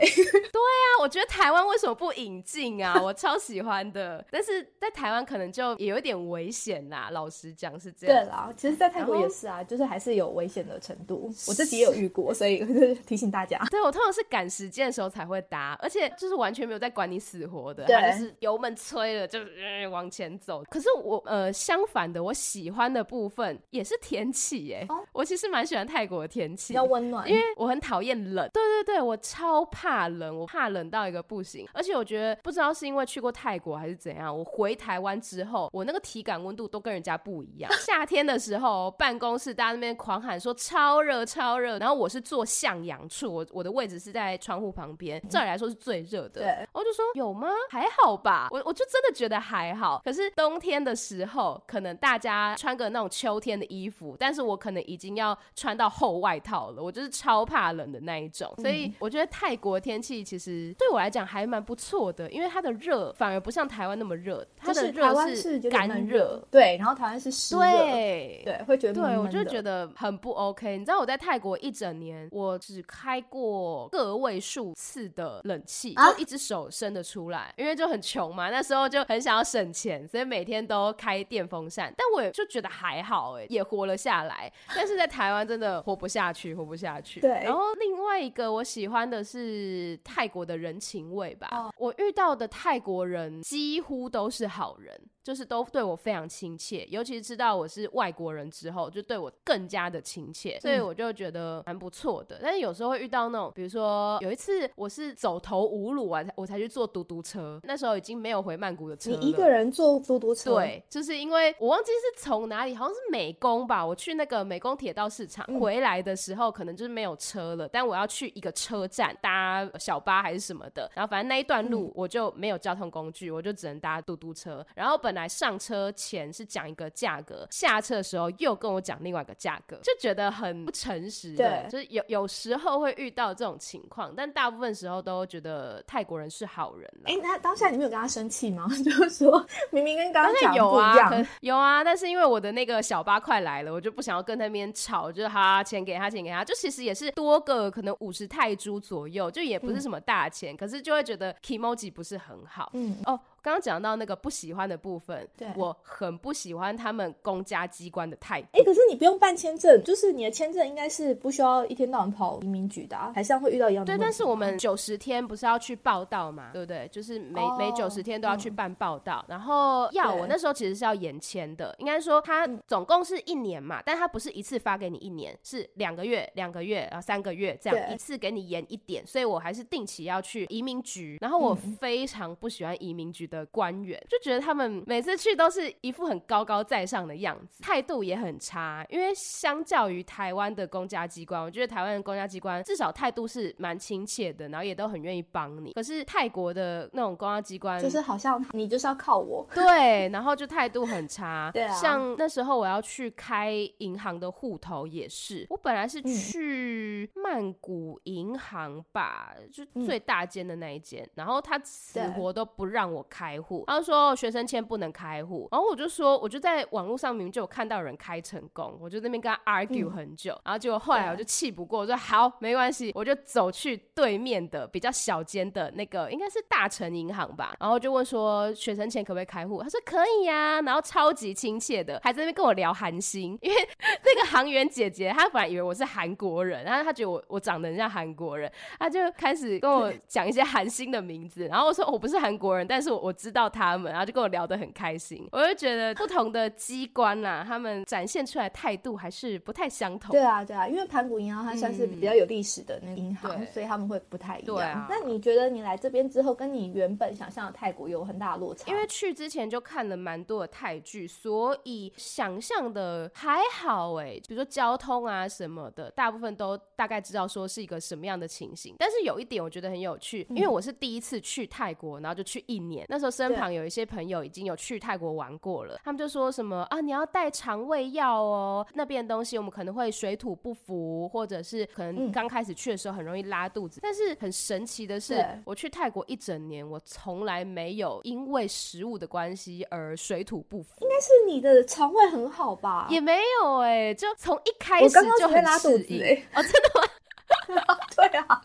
[0.52, 3.00] 那我觉得台湾为什么不引进啊？
[3.02, 7.10] 我超喜欢的，但是在台湾可能就也有一点危险啦。
[7.12, 8.26] 老实讲是这样。
[8.26, 11.32] 对啦，其实，在泰国也是啊，就是还是有危险的程度。
[11.48, 13.64] 我自己也有遇过，所以 就是提醒大家。
[13.70, 20.64] 对我通常是赶时间的时候才会搭，而且就是完全没有在管你死活的，对就是油门吹了就、呃、往前走。
[20.70, 26.92] 可是我呃相反的，我喜欢的部分也是天气耶、哦我其实蛮喜欢泰国的天气比较。
[26.92, 31.66] 温暖，因为我很讨厌冷，对对对，我超怕冷，我怕冷到一个不行。
[31.74, 37.72] 而且我觉得不知道是因为去过泰国还是怎样，我回台湾之后，我那个体感温度都跟人家不一样。
[37.80, 46.42] 夏天的时候，办公室大家那边狂喊说超热超热，然后我是坐向阳处，我我的位置是在窗户旁边，照理来说是最热的。
[46.42, 47.48] 对我就说有吗？
[47.70, 50.02] 还好吧，我我就真的觉得还好。
[50.04, 58.54] 可是冬天的时候，可能大家穿个那种秋天的衣服，但是我可能已经要穿到厚外套了，我就是超怕冷的那一种。
[58.58, 66.42] 所以我觉得泰国天气其实对我来讲还蛮不错的，因为它的热反而不像台湾那么热，它的热是干热。
[66.52, 70.78] 对，然后台湾是湿热，对对，会觉得对，我就觉得很不 OK。
[70.78, 81.94] 你知道我在泰国一整年，我只开过个位数次的冷气，啊就一只手伸得出来，因为就很穷嘛，那时候就很想要省钱，所以每天都开电风扇。
[81.96, 84.52] 但我也就觉得还好，哎，也活了下来。
[84.76, 87.22] 但是在台湾真的活不下去，活不下去。
[87.22, 91.48] 对然后另外一个我喜欢的是泰国的人情味吧。
[91.52, 102.40] 哦我遇到的泰国人几乎都是好人，就是都对我非常亲切，尤其是知道我是外国人之后，就对我更加的亲切，所以嗯我就觉得蛮不错的。
[102.42, 109.18] 但是有时候会遇到那种，比如说有一次我是走投无路啊，我才去坐嘟嘟车，那时候已经没有回曼谷的车了。
[109.18, 113.86] 你一个人坐嘟嘟车，，对，就是因为我忘记是从哪里，好像是美工吧。
[113.86, 120.90] 我去那个美工铁道市场、嗯回来的时候，可能就是没有车了，但我要去一个车站搭小巴还是什么的。
[120.96, 124.66] 然后反正那一段路嗯我就没有交通工具，我就只能搭嘟嘟车。
[124.76, 131.68] 然后本来上车前是讲一个价格，下车的时候又跟我讲另外一个价格，就觉得很不诚实的。
[131.68, 137.04] 对就是有有时候会遇到这种情况，但大部分时候都觉得泰国人是好人了。
[137.06, 138.68] 哎，那当下你没有跟他生气吗？
[138.84, 141.10] 就是说明明跟刚刚讲有啊，
[141.42, 152.70] 有啊，但是因为我的那个小巴快来了，我就不想要跟那边吵，就是哈钱给他，钱给他，就其实也是多个可能五十泰铢左右，就也不是什么大钱，可是就会觉得 emoji 不是很好。
[152.74, 158.48] 嗯，哦，刚刚讲到那个不喜欢的部分，对我很不喜欢他们公家机关的态度。
[158.54, 164.00] 哎，可是你不用办签证，就是你的签证应该是不需要一天到晚跑移民局的、啊，还是会遇到一样的对。
[164.00, 166.88] 但是我们九十天不是要去报道嘛，对不对？
[166.92, 195.72] 就是每、哦每九十天都要去办报道，然后要我那时候其实是要延签的，应该说他总共是一年嘛，但他不是一次发给你一年，是两个月、两个月，然后三个月这样一次给你延一点，所以我还是定期要去移民局，然后我嗯非常不喜欢移民局的官员，就觉得他们每次去都是一副很高高在上的样子，态度也很差，因为相较于台湾的公家机关，我觉得台湾的公家机关至少态度是蛮亲切的，然后也都很愿意帮你。
[195.74, 201.50] 可是泰国的那种公家机关，就是好像你就是要靠我，对，然后就态度很差。
[201.54, 233.58] 对啊像那时候我要去开银行的户头也是，我本来是嗯去曼谷银行吧，就嗯最大间的那一间，然后他死活都不让我开户，他就说学生签不能开户，然后我就说，我就在网络上明明就有看到有人开成功，我就在那边跟他 argue 嗯很久，然后结果后来我就气不过，我说好，没关系，我就走去对面的比较小间的那个应该是大成银行吧，然后就问说学生签可不可以开户，他说可以呀、然后超级亲切的，还在那边跟我聊韩星，因为
[234.04, 250.12] 那个行员姐姐她本来以为我是韩国人，然后她觉得我我长得很像韩国人，她就开始跟我讲一些韩星的名字，然后我说我不是韩国人，但是我我知道他们，然后就跟我聊得很开心，我就觉得不同的机关呐，他们展现出来态度还是不太相同。
[250.12, 254.56] 对啊，对啊，因为盘古银行它算是比较有历史的那个银行，对所以他们会不太一样。
[254.56, 258.72] 对啊那你觉得你来这边之后，跟你原本想象的泰国有很大的落差？
[258.72, 268.74] 因为去之前就看了蛮多的泰剧，所以想象的还好哎、比如说交通啊什么的，大部分都大概知道说是一个什么样的情形。
[268.80, 283.80] 但是有一点我觉得很有趣，因为我是第一次去泰国，然后就去一年，那时时候身旁有一些朋友已经有去泰国玩过了，他们就说什么啊，你要带肠胃药哦，那边的东西我们可能会水土不服，或者是可能刚开始去的时候很容易拉肚子。
[283.82, 290.76] 但是很神奇的是，我去泰国一整年，我从来没有因为食物的关系而水土不服。
[290.82, 292.86] 应该是你的肠胃很好吧？
[292.92, 297.78] 也没有哎，就从一开始就很拉肚子哎，哦，真的吗？
[297.96, 298.42] 对啊。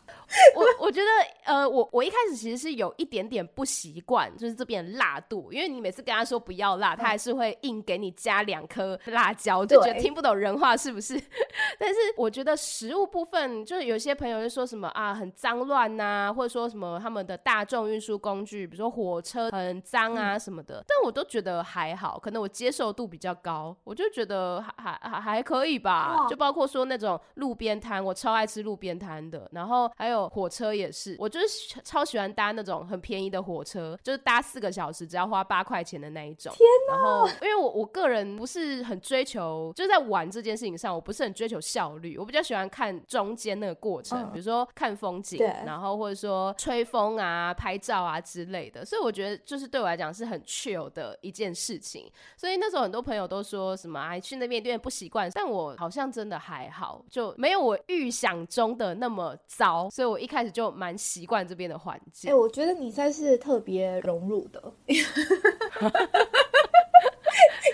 [0.55, 1.07] 我我觉得，
[1.45, 11.15] 呃，我我一开始其实是有一点点不习惯，就是这边辣度，因为你每次跟他说不要辣，他还是会硬给你加两颗辣椒，就觉得听不懂人话是不是？
[11.79, 26.27] 但是我觉得食物部分，就是有些朋友就说什么啊很脏乱呐，或者说什么他们的大众运输工具，比如说火车很脏啊什么的，但我都觉得还好，可能我接受度比较高，我就觉得还还还可以吧。
[26.29, 30.16] 就包括说那种路边摊，我超爱吃路边摊的，然后还有。
[30.29, 31.47] 火车也是，我就是
[31.83, 36.53] 超喜欢搭那种很便宜的火车，就是搭四个小时只要花八块钱的那一种。
[36.57, 48.85] 天然后，因为我我个人不是很追求，就是在玩这件事情上，我不是很追求效率，我比较喜欢看中间那个过程，比如说看风景，然后或者说吹风啊、拍照啊之类的。
[48.85, 52.11] 所以我觉得，就是对我来讲是很 chill 的一件事情。
[52.37, 59.91] 所以那时候很多朋友都说什么哎，去那边有点不习惯，但我好像真的还好，就没有我预想中的那么糟。
[59.91, 60.06] 所以。
[60.07, 62.31] 我一开始就蛮习惯这边的环境。
[62.31, 64.63] 哎，我觉得你算是特别融入的，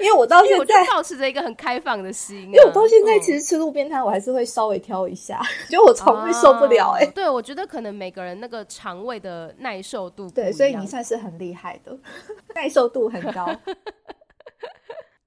[0.00, 2.42] 因为我到现在保持着一个很开放的心。
[2.42, 5.40] 因为我到现在其实吃路边摊，我还是会稍微挑一下，
[5.70, 6.90] 觉得我肠胃受不了。
[6.98, 11.96] 哎， 对，我觉得可能每个人那个肠胃的耐受度，对，所以你算是很厉害的，
[12.54, 13.46] 耐受度很高。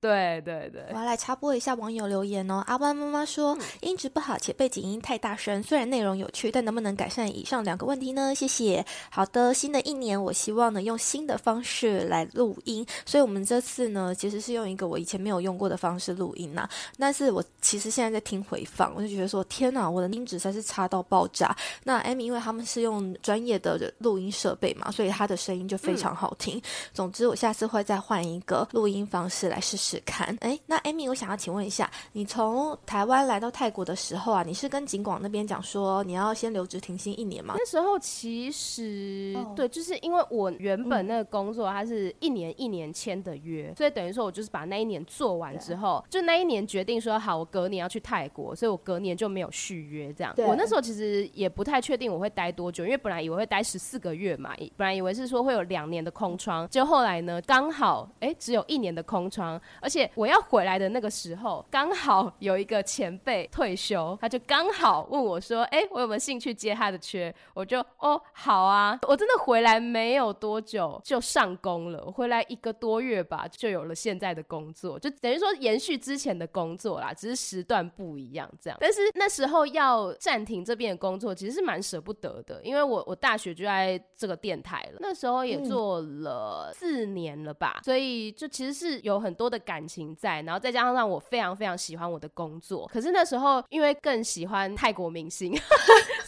[0.05, 2.63] 对对对，我要来插播一下网友留言哦。
[2.67, 8.35] 阿弯妈妈说音质不好且背景音太大声，虽然内容有趣，但能不能改善以上两个问题呢？
[8.35, 8.85] 谢谢。
[9.09, 16.69] 好的，新的一年我希望呢用新的方式来录音，所以我们这次呢其实是用一个我以前没有用过的方式录音呐。
[16.99, 21.55] 但是我其实现在在听回放，我就觉得说天哪，我的音质才是差到爆炸。
[21.83, 26.61] 那艾米因为他们是用专业的录音设备嘛，所以他的声音就非常好听。
[26.93, 29.94] 总之，我下次会再换一个录音方式来试试。
[30.01, 37.55] 看，哎，那 Amy，我想要请问一下，你从台湾来到泰国的时候啊，你是跟景广那边讲说你要先留职停薪一年吗？
[37.57, 50.33] 那时候其实对，就是因为我原本那个工作它是一年一年签的约，所以等于说我就是把那一年做完之后，就那一年决定说好，我隔年要去泰国，所以我隔年就没有续约这样。
[50.37, 59.59] 我那时候其实也不太确定我会待多久，因为本来以为会待十四个月嘛，本来以为是说会有两年的空窗，就后来呢刚好哎只有一年的空窗。
[59.85, 68.97] 而且我要回来的那个时候，刚好有一个前辈退休，他就刚好问我说：“哎，我有没有兴趣接他的缺？”我就哦，好啊！
[69.07, 78.77] 我真的回来没有多久就上工了，回来一个多月吧，就有了现在的工作，就等于说延续之前的工作啦，只是时段不一样这样。
[78.81, 89.85] 但是那时候要暂停这边的工作，其实是蛮舍不得的，因为我我大学就在这个电台了，那时候也做了四年了吧，所以就其实是有很多的感。
[89.85, 92.87] 情在，然后再加上让我非常非常喜欢我的工作。
[92.87, 95.53] 可是那时候因为更喜欢泰国明星，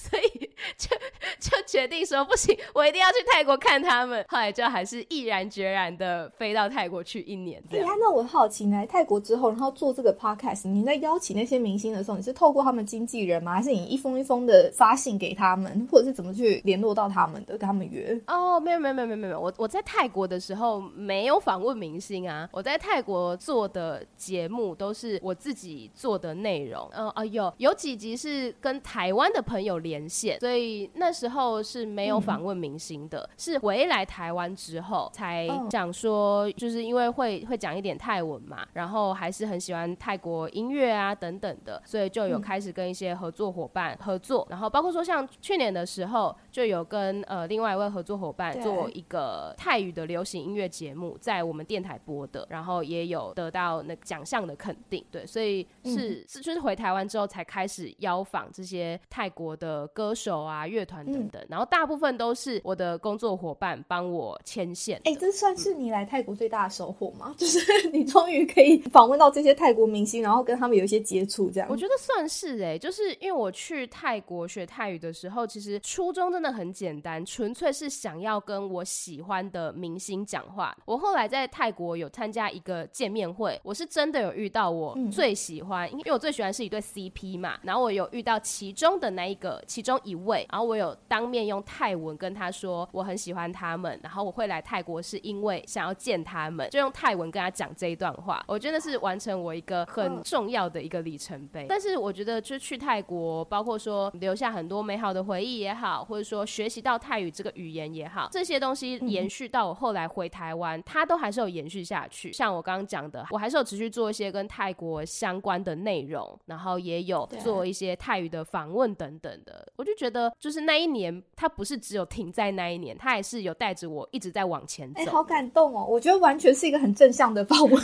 [0.80, 0.96] 就
[1.40, 4.24] 就决定说不行，我一定要去泰国看他们。
[4.30, 7.62] 后来就还是毅然决然的飞到泰国去一年。
[7.70, 13.56] 对啊，那我好奇，来泰国之后，然后做这个 podcast，你在邀请那些明星的时候，你是透过他们经纪人吗？
[13.56, 18.20] 还是你一封一封的发信给他们，或者是怎么去联络到他们的，跟他们约？
[18.28, 23.36] 哦，没有没有没有没有没有，我我在泰国的时候没有访问明星啊，我在泰国。
[23.48, 53.28] 做的节目都是我自己做的内容，嗯啊有有几集是跟台湾的朋友连线，所以那时候是没有访问明星的，是回来台湾之后才讲说，就是因为会会讲一点泰文嘛，然后还是很喜欢泰国音乐啊等等的，所以就有开始跟一些合作伙伴合作，然后包括说像去年的时候就有跟呃另外一位合作伙伴做一个泰语的流行音乐节目，在我们电台播的，然后也有。
[53.38, 65.00] 得到那奖项的肯定，对，所以是是就是回台湾之后才开始邀访这些泰国的歌手啊、乐团等等，然后大部分都是我的工作伙伴帮我牵线。
[65.04, 67.36] 哎，这算是你来泰国最大的收获吗？
[67.38, 67.60] 就是
[67.92, 71.70] 你终于可以访问到这些泰国明星，然后跟他们有一些接触，这样。
[71.70, 80.76] 我觉得算是哎，就是因为我去泰国学泰语的时候，其实初衷真的很简单，纯粹是想要跟我喜欢的明星讲话。
[80.86, 83.28] 我后来在泰国有参加一个见面。
[83.38, 98.44] 会，我是真的有遇到我最喜欢，因为我最喜欢是一对 CP 嘛，然后我有遇到其中的那一个，其中一位，然后我有当面用泰文跟他说我很喜欢他们，然后我会来泰国是因为想要见他们，就用泰文跟他讲这一段话。
[98.48, 101.66] 我觉得是完成我一个很重要的一个里程碑。
[101.68, 112.32] 但是我觉得就去泰国，包括说留下很多美好的回忆也好，或者说学习到泰语这个语言也好，这些东西延续到我后来回台湾，它都还是有延续下去。
[112.32, 119.68] 像我刚刚讲的，我还是有持续做一些跟泰国相关的内容，然后也有做一些泰语的访问等等的。
[119.76, 125.02] 我就觉得，就是那一年，他不是只有停在那一年，他还是有带着我一直在往前走。
[125.02, 125.86] 哎，好感动哦！
[125.90, 127.72] 我觉得完全是一个很正向的访问，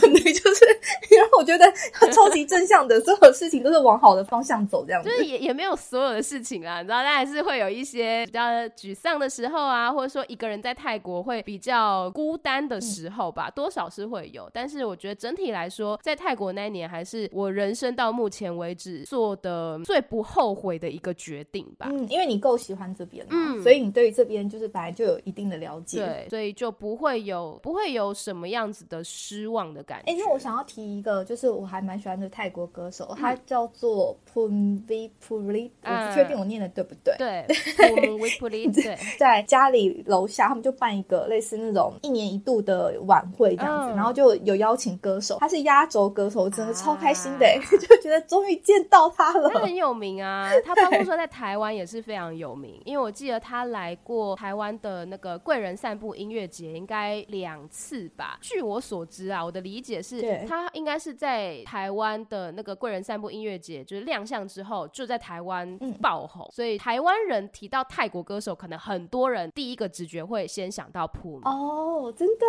[0.54, 0.64] 是
[1.10, 1.64] 因为我觉得
[2.12, 5.08] 超级正向的， 所有事情都是往好的方向走，这样子。
[5.10, 14.48] 就是也也没有所有的事情啊，你知道，但还是会有一些比较沮丧的时候啊，或者说一个人在泰国会比较孤单的时候吧，多少是会有。
[14.52, 21.88] 但是我觉得整体来说，在泰国那一年，还是我人生到目前为止做的最不后悔的一个决定吧。
[21.90, 30.12] 嗯，因为你够喜欢这边，嗯，所以你对于这边就是本来就有一定的了解，对，所以就不会有不会有什么样子的失望的感觉。
[30.12, 37.14] 哎，那我想要提一个，就是我还蛮喜欢的泰国歌手，他叫做 Punvi Puri，我不确定我念的对不对？
[37.18, 47.46] 对， Punvi Puri，对，在家里楼下，他们就办一个类似那种一年一度的晚会这样子，然后就有邀请歌手，他是压轴歌手，真的超开心的，
[47.78, 49.48] 就觉得终于见到他了。
[49.50, 58.38] 他很有名啊，他包括说在台湾也是非常有名，因为我记得他来过台湾的那个贵人散步音乐节，应该两次吧。
[58.40, 72.46] 据我所知啊，我的理解是他应该是在台湾的那个贵人散步音乐节就是亮相之后，就在台湾爆红，所以台湾人提到泰国歌手，可能很多人第一个直觉会先想到普哦，真的，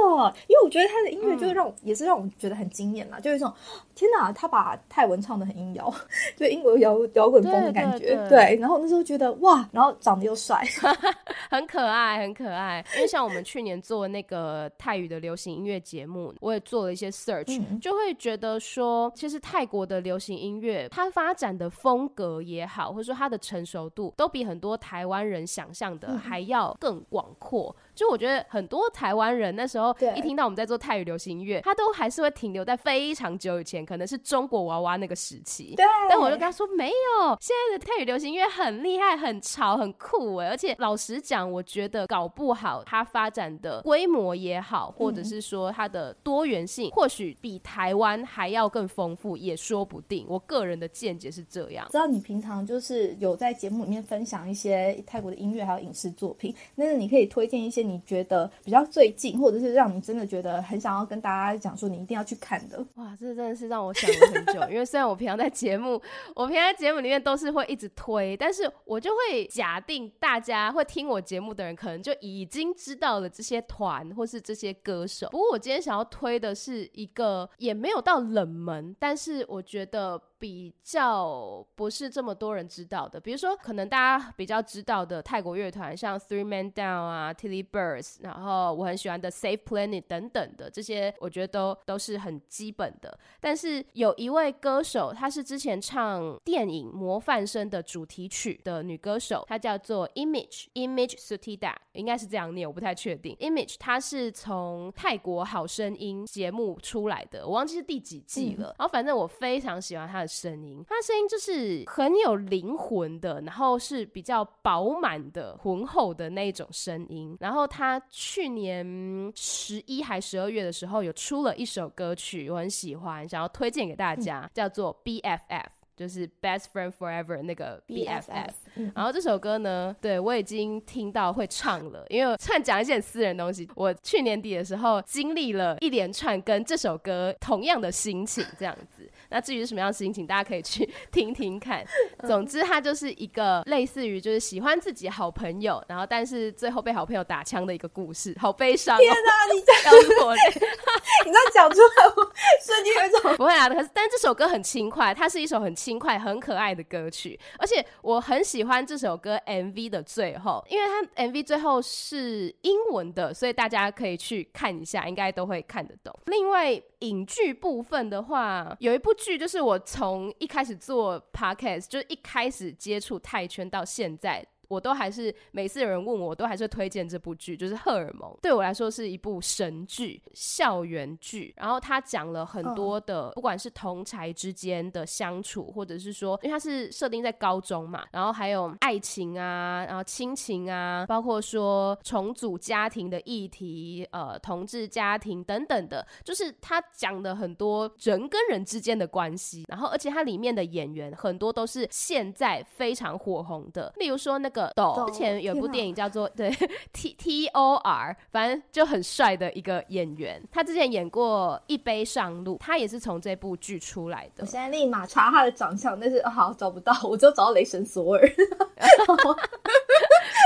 [0.47, 3.51] 因为我觉得他的音乐就是让我也是让我觉得很惊艳嘛，就有一种
[3.95, 5.91] 天哪，他把泰文唱的很阴摇，
[6.36, 8.57] 就英国摇摇滚风的感觉，对。
[8.59, 10.63] 然后那时候觉得哇，然后长得又帅，
[11.49, 12.84] 很可爱，很可爱。
[12.95, 27.76] 因为像我们去年做那个泰语的流行音乐节目，我也做了一些 search，就会觉得说，其实泰国的流行音乐，它发展的风格也好，或者说它的成熟度，都比很多台湾人想象的还要更广阔。
[27.95, 35.73] 就我觉得很多台湾人那时候一听到我们在做泰语流行音乐，他都还是会停留在非常久以前，可能是中国娃娃那个时期。
[35.75, 35.85] 对。
[36.09, 40.49] 但我就跟他说，没有，现在的泰语流行音乐很厉害、很潮、很酷哎！
[40.49, 50.25] 而且老实讲，我觉得搞不好它发展的规模也好，或者是说它的多元性，或许比台湾还要更丰富，也说不定。
[50.27, 51.87] 我个人的见解是这样。
[51.91, 57.84] 知道你平常就是有在节目里面分享一些泰国的音乐还有影视作品，那你可以推荐一些。
[57.88, 62.83] 你觉得比较最近，或者是让你真的觉得很想要跟大家讲说，你一定要去看的。
[62.95, 64.59] 哇，这真的是让我想了很久。
[64.69, 66.01] 因为虽然我平常在节目，
[66.36, 75.27] 我平常在节目里面都是会一直推，但是我就会假定大家会听我节目的人，可能就已经知道了这些团或是这些歌手。
[75.29, 80.21] 不过我今天想要推的是一个也没有到冷门，但是我觉得。
[80.45, 93.17] 比较不是这么多人知道的，比如说可能大家比较知道的泰国乐团，像 Three Man Down 啊，Tilly Birds，然后我很喜欢的 Safe Planet 等等的这些，我觉得都都是很基本的。
[93.39, 103.35] 但是有一位歌手，她是之前唱电影《模范生》的主题曲的女歌手，她叫做 Image Image Sutida，应该是这样念，我不太确定。
[103.37, 108.75] Image 她是从泰国好声音节目出来的，我忘记是第几季了。
[108.77, 110.34] 然后反正我非常喜欢她的。
[110.36, 117.38] 声音，他声音就是很有灵魂的，然后是比较饱满的、浑厚的那一种声音。
[117.39, 125.67] 然后他去年十一还十二月的时候，有出了一首歌曲，我很喜欢，想要推荐给大家，叫做 BFF。
[125.95, 128.49] 就是 best friend forever 那个 BFF，
[128.93, 133.65] 然后这首歌呢，对我已经听到会唱了，因为串讲一些私人东西。
[133.75, 139.09] 我去年底的时候经历了一连串跟这首歌同样的心情，这样子。
[139.30, 141.86] 那至于是什么样的事情，大家可以去听听看。
[142.28, 148.97] 总之，它就是一个类似于就是喜欢自己好朋友，然后但是最后被好朋友打枪的一个故事，好悲伤。
[148.97, 152.32] 天哪，你这样我，你这样讲出来，我
[152.65, 153.69] 瞬间有一种 不会啊。
[153.69, 155.76] 可是，但这首歌很轻快，它是一首很。
[155.76, 166.17] 轻快很可爱的歌曲，而且我很喜欢这首歌 MV 的最后，因为它 MV 最后是英文的，所以大家可以去看一下，应该都会看得懂。
[166.26, 174.45] 另外，影剧部分的话，有一部剧就是我从一开始做 Podcast，就是一开始接触泰圈到现在。
[174.68, 181.53] 我都还是每次有人问我，我都还是推荐这部剧，就是《荷尔蒙》，对我来说是一部神剧，校园剧。
[181.57, 199.66] 然后它讲了很多的，不管是同才之间的相处，或者是说，因为它是设定在高中嘛，然后还有爱情啊，然后亲情啊，包括说重组家庭的议题，呃，同志家庭等等的，就是它讲的很多人跟人之间的关系。
[199.68, 206.49] 然后，而且它里面的演员很多都是现在非常火红的，例如说那个斗，之前有一部电影叫做对
[206.93, 214.43] T T O R，反正就很帅的一个演员，他之前演过《一杯上路》，他也是从这部剧出来的。
[214.43, 218.21] 我现在立马查他的长相，但是好找不到，我只有找到雷神索尔。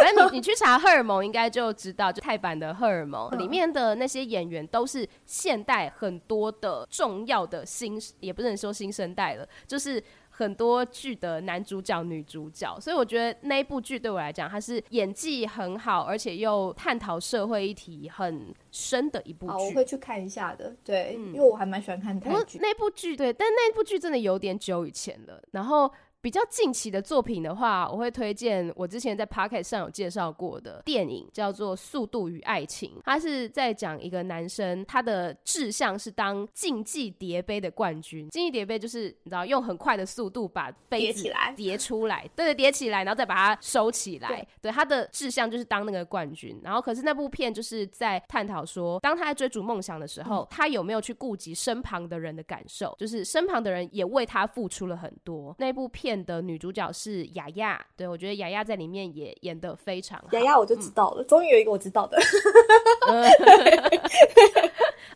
[0.02, 10.02] 反正你你去查《荷尔蒙》，应该就知道，就泰版的《荷尔蒙》里面的那些演员都是现代很多的重要的新，也不能说新生代了，就是
[10.40, 12.80] 很多剧的男主角、女主角。
[12.80, 19.54] 所以我觉得那一部剧对我来讲，它是演技很好，而且又探讨社会议题很深的一部剧。
[19.54, 22.58] 我会去看一下的，对，因为我还蛮喜欢看泰剧。
[22.60, 25.92] 那部剧对，但那部剧真的有点久以前了，然后。
[26.22, 32.96] 比较近期的作品的话，我会推荐我之前在 p o c k e t 上有介绍过的电影，叫做《速度与爱情》。
[33.06, 38.28] 它是在讲一个男生，他的志向是当竞技叠杯的冠军。
[38.32, 44.46] 竞技叠杯就是你知道，用很快的速度把杯子叠出来，对对，叠起来，然后再把它收起来。
[44.62, 46.60] 对，他的志向就是当那个冠军。
[46.62, 52.94] 然后，可是那部片就是在探讨说，当他在追逐梦想的时候，他有没有去顾及身旁的人的感受？
[53.00, 55.56] 就是身旁的人也为他付出了很多。
[55.58, 56.09] 那部片。
[56.26, 60.28] 的女主角是雅雅，对我觉得雅雅在里面也演的非常好。
[60.32, 62.18] 雅雅我就知道了，终于有一个我知道的。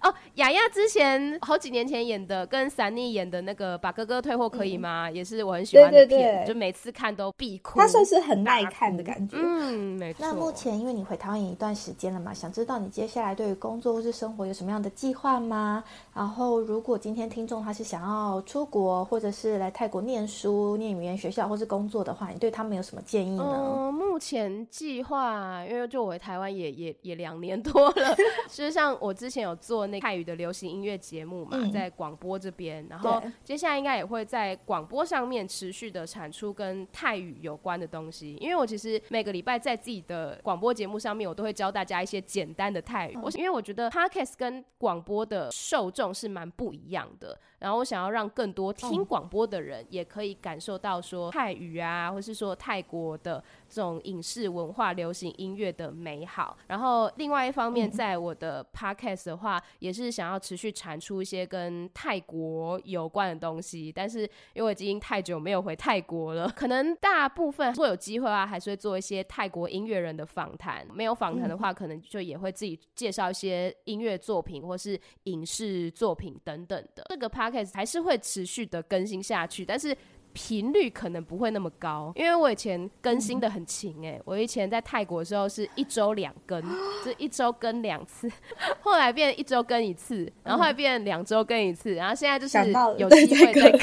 [0.02, 7.80] 哦，雅雅之前好几年前演的，跟三妮演的那个《把哥哥退货可以吗》，也是我很喜欢的片，就每次看都必哭。
[7.80, 9.38] 它算是很耐看的感觉。
[9.40, 10.20] 嗯，没错。
[10.26, 15.82] 那目前因为你回台湾一段时间了嘛，想知道你接下来对于工作或是生活有什么样的计划吗？
[16.14, 23.44] 然后，如果今天听众他是想要出国，或者是来泰国念书、念语言学校或是工作的话，你对他们有什么建议呢？
[23.44, 28.16] 嗯，目前计划，因为就我回台湾也也也两年多了，
[28.48, 30.04] 其实像我之前有做那。
[30.04, 38.36] 泰语的流行音乐节目嘛，在广播这边，然后接下来应该也会在广播上面持续的产出跟泰语有关的东西。
[38.42, 43.18] 因为我其实每个礼拜在自己的广播节目上面，我都会教大家一些简单的泰语。
[43.24, 47.40] 我因为我觉得 podcast 跟广播的受众是蛮不一样的。
[47.64, 53.42] 然后我想要让更多听广播的人也可以感受到说泰语啊，或是说泰国的
[53.74, 56.56] 这种影视文化、流行音乐的美好。
[56.68, 63.92] 然后另外一方面，在我的 podcast 的话，也是想要持续产出一些跟泰国有关的东西。
[63.92, 64.22] 但是
[64.54, 70.86] 因为我已经太久没有回泰国了，可能大部分如果有机会啊，还是会做一些泰国音乐人的访谈。
[70.94, 77.04] 没有访谈的话，可能就也会自己介绍一些音乐作品或是影视作品等等的。
[77.10, 79.96] 这个 podcast 还是会持续的更新下去，但是
[80.34, 86.62] 频率可能不会那么高，因为我以前更新的很勤哎，我以前在泰国的时候是一周两更，
[87.06, 88.30] 就一周更两次，
[88.82, 92.58] 后来变一周更一次，然后后来变两周更一次，然后现在就是
[92.98, 93.80] 有机会再更。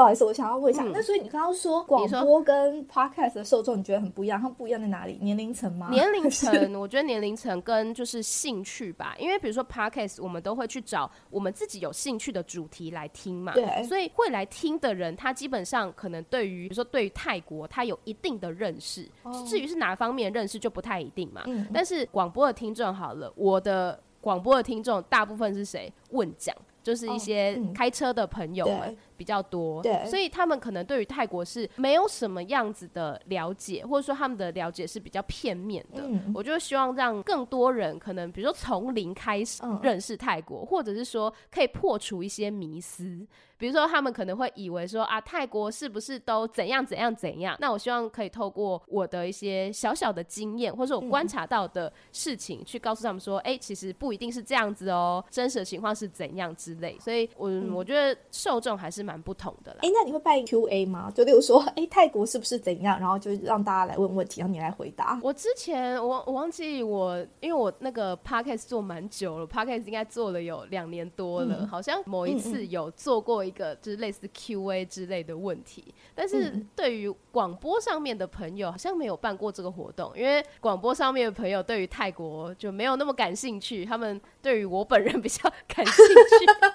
[0.00, 4.40] 不好意思，我想要问一下，那所以你刚刚说广播跟 podcast 的受众，你觉得很不一样？
[4.40, 5.18] 它不一样在哪里？
[5.20, 5.90] 年龄层吗？
[5.90, 9.14] 年龄层， 我觉得年龄层跟就是兴趣吧。
[9.18, 13.52] 因为比如说 podcast，我们都会去找我们自己有兴趣的主题来听嘛。
[13.52, 13.84] 对。
[13.84, 19.06] 所以会来听的人，他基本上可能对于比如说对于泰国，他有一定的认识。
[19.46, 21.42] 至于是哪方面认识，就不太一定嘛。
[21.44, 21.66] 嗯。
[21.74, 25.92] 但是广播的听众好了，我的广播的听众大部分是谁？
[26.12, 28.96] 问讲，就是一些开车的朋友们。
[29.20, 36.02] 比较多，对，所以他们可能对于泰国是没有什么样子的了解，或者说他们的了解是比较片面的。
[36.34, 43.26] 我就希望让更多人可能，比如说从零开始认识泰国，或者是说可以破除一些迷思。
[43.58, 47.54] 比如说他们可能会以为说啊，泰国是不是都怎样怎样怎样？
[47.60, 56.96] 那我希望可以透过我的一些小小的经验，或者我观察到的事情，去告诉他们说，哎，其实不一定是这样子哦，真实的情况是怎样之类。
[56.98, 59.09] 所以，我我觉得受众还是蛮。
[59.10, 59.78] 蛮不同的啦。
[59.82, 61.10] 哎，那你会办 Q&A 吗？
[61.12, 63.00] 就例如说，哎，泰国是不是怎样？
[63.00, 65.18] 然后就让大家来问问题，然后你来回答。
[65.20, 75.92] 我之前我我忘记我，因为我那个 podcast 做蛮久了，podcast 应该做了有两年多了，好像某一次有做过一个就是类似 Q&A 之类的问题。
[76.14, 86.46] 但是对于广播上面的朋友，好像没有办过这个活动，因为广播上面的朋友对于泰国就没有那么感兴趣，他们对于我本人比较感兴趣。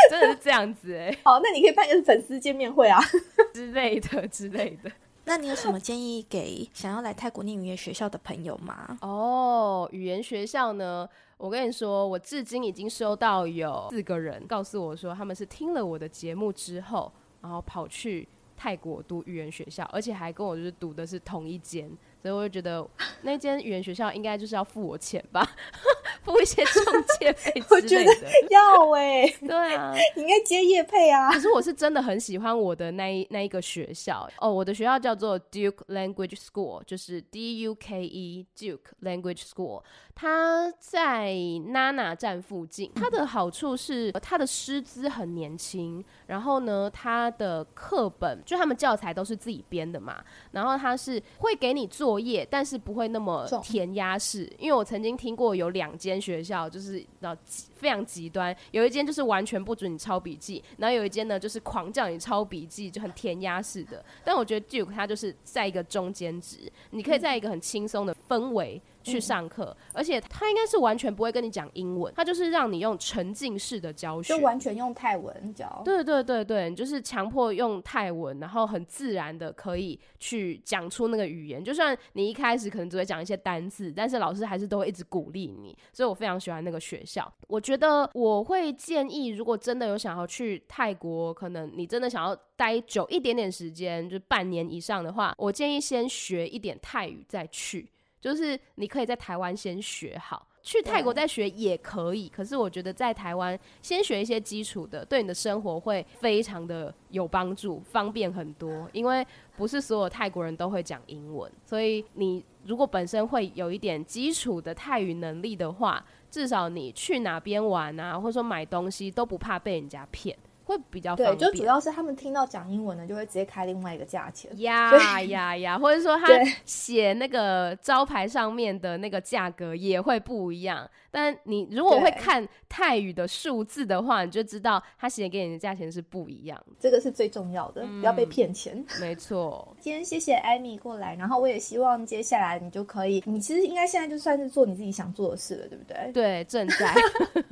[0.10, 3.00] 真的是这样子哎，好，那你可以办一个粉丝见面会啊
[3.54, 4.90] 之类的之类的。
[5.24, 8.96] 那你有什么建议给想要来泰国念语言学校的朋友吗？
[9.00, 11.08] 哦，语言学校呢？
[11.36, 18.26] 我跟你说，我至今已经收到有四个人告诉我说，他们是听了我的节目之后，然后跑去
[18.56, 21.90] 泰国读语言学校，而且还跟我就是读的是同一间。
[22.26, 22.84] 所以我就觉得
[23.22, 25.48] 那间语言学校应该就是要付我钱吧，
[26.24, 26.82] 付一些中
[27.20, 27.52] 介费
[27.82, 28.12] 之类的。
[28.50, 31.30] 要哎，对啊，你应该接业配啊。
[31.32, 39.84] 可是我是真的很喜欢我的那一那一个学校哦，我的学校叫做 Duke Language School，就是 D U K E Duke Language School。
[40.18, 42.90] 它在 Nana 站附近。
[42.94, 54.50] 它的好处是它的师资很年轻，然后呢，它的课本就他们教材都是自己编的嘛，然后它是会给你作业，但是不会那么填鸭式。
[54.58, 57.36] 因为我曾经听过有两间学校就是到
[57.74, 64.02] 非常极端，有一间就是完全不准你抄笔记，然后有一间呢就是狂叫你抄笔记，就很填鸭式的。
[64.24, 68.80] 但我觉得 Duke 它就是在一个中间值，你可以在一个很轻松的氛围。
[69.12, 75.82] 去上课，而且他应该是完全不会跟你讲英文，他就是让你用沉浸式的教学，就完全用泰文教。
[75.84, 81.62] 对对对对，就是强迫用泰文，然后很自然的可以去讲出那个语言。
[81.62, 85.76] 就算你一开始可能只会讲一些单字，但是老师还是都会一直鼓励你。
[85.92, 87.32] 所以我非常喜欢那个学校。
[87.48, 97.88] 我觉得我会建议，如果真的有想要去泰国，可能你真的想要待久一点点时间，就半年以上的话，我建议先学一点泰语再去。
[98.20, 102.28] 就是你可以在台湾先学好，去泰国再学也可以。
[102.28, 108.88] 可是我觉得在台湾先学一些基础的，对你的生活会非常的有帮助，方便很多。
[108.92, 109.24] 因为
[109.56, 120.36] 不是所有泰国人都会讲英文，所以你如果本身会有一点基础的泰语能力的话，至少你去哪边玩啊，或者说买东西都不怕被人家骗。
[120.66, 124.50] 会比较对，就主要是他们听到讲英文的，就会直接开另外一个价钱。
[124.60, 126.26] 呀呀呀，或者说他
[126.64, 130.90] 写那个招牌上面的那个价格也会不一样。
[131.16, 136.62] 但你如果会看泰语的数字的话，你就知道他写给你的价钱是不一样。
[136.78, 138.84] 这个是最重要的，不要被骗钱。
[139.00, 139.74] 没错。
[139.80, 146.12] 今天谢谢艾米过来，然后我也希望接下来你就可以，你其实应该现在就算是做你自己想做的事了，对不对？
[146.12, 146.94] 对，正在。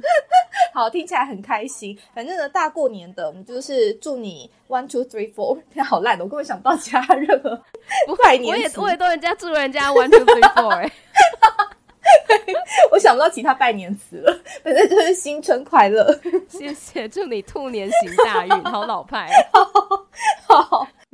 [0.75, 1.99] 好，听起来很开心。
[2.13, 5.59] 反正呢，大过年的，我们就是祝你 one two three four。
[5.73, 7.59] 天，好烂的，我根本想不到其他任何
[8.23, 8.51] 拜年。
[8.51, 10.93] 我也我也都人家祝人家 one two three four 哎。
[12.47, 12.54] 我
[13.05, 16.19] 想不到其他拜年词了， 反正就是新春快乐。
[16.49, 19.29] 谢谢，祝你兔年行大运，好老派。
[19.53, 19.74] 好。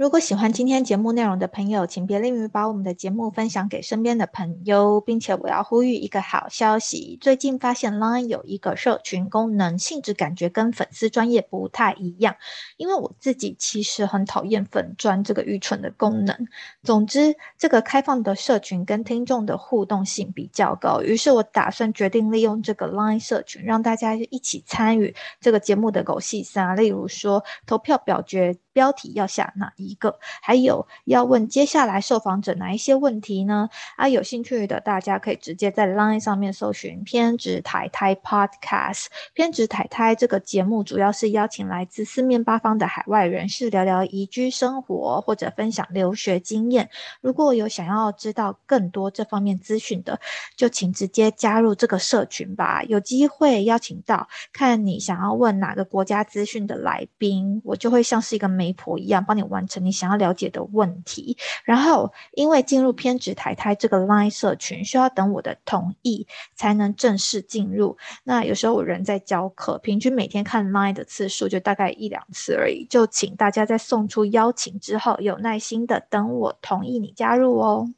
[0.00, 12.34] 如果喜欢今天节目内容的朋友，请别吝于把我们的节目分享给身边的朋友，并且我要呼吁一个好消息：最近发现 Line 有一个社群功能，性质感觉跟粉丝专业不太一样。
[12.78, 16.34] 因为我自己其实很讨厌粉专这个愚蠢的功能。
[16.82, 28.56] 总之，这个开放的社群跟听众的互动性比较高，于是我打算决定利用这个 Line 社群，让大家一起参与这个节目的狗戏三，例如说投票表决。
[28.72, 30.18] 标题要下哪一个？
[30.42, 33.68] 还有要问接下来受访者哪一些问题呢？
[33.96, 39.06] 啊，有兴趣的大家可以直接在 Line 上面搜寻“偏执太太 Podcast”。
[39.34, 46.88] 偏执太太这个节目主要是邀请来自四面八方的海外人士聊聊移居生活或者分享留学经验。
[47.20, 50.20] 如果有想要知道更多这方面资讯的，
[50.54, 52.82] 就请直接加入这个社群吧。
[52.84, 58.59] 有机会邀请到看你想要问哪个国家资讯的来宾，我就会像是一个。
[58.60, 61.34] 媒婆一样帮你完成你想要了解的问题，
[61.64, 67.96] 然后因为进入偏执台台这个 Line 社群需要等我的同意才能正式进入。
[68.22, 72.84] 那有时候我人在教课，平均每天看 Line 的次数就大概一两次而已。
[72.90, 77.88] 就请大家在送出邀请之后，有耐心的等我同意你加入哦。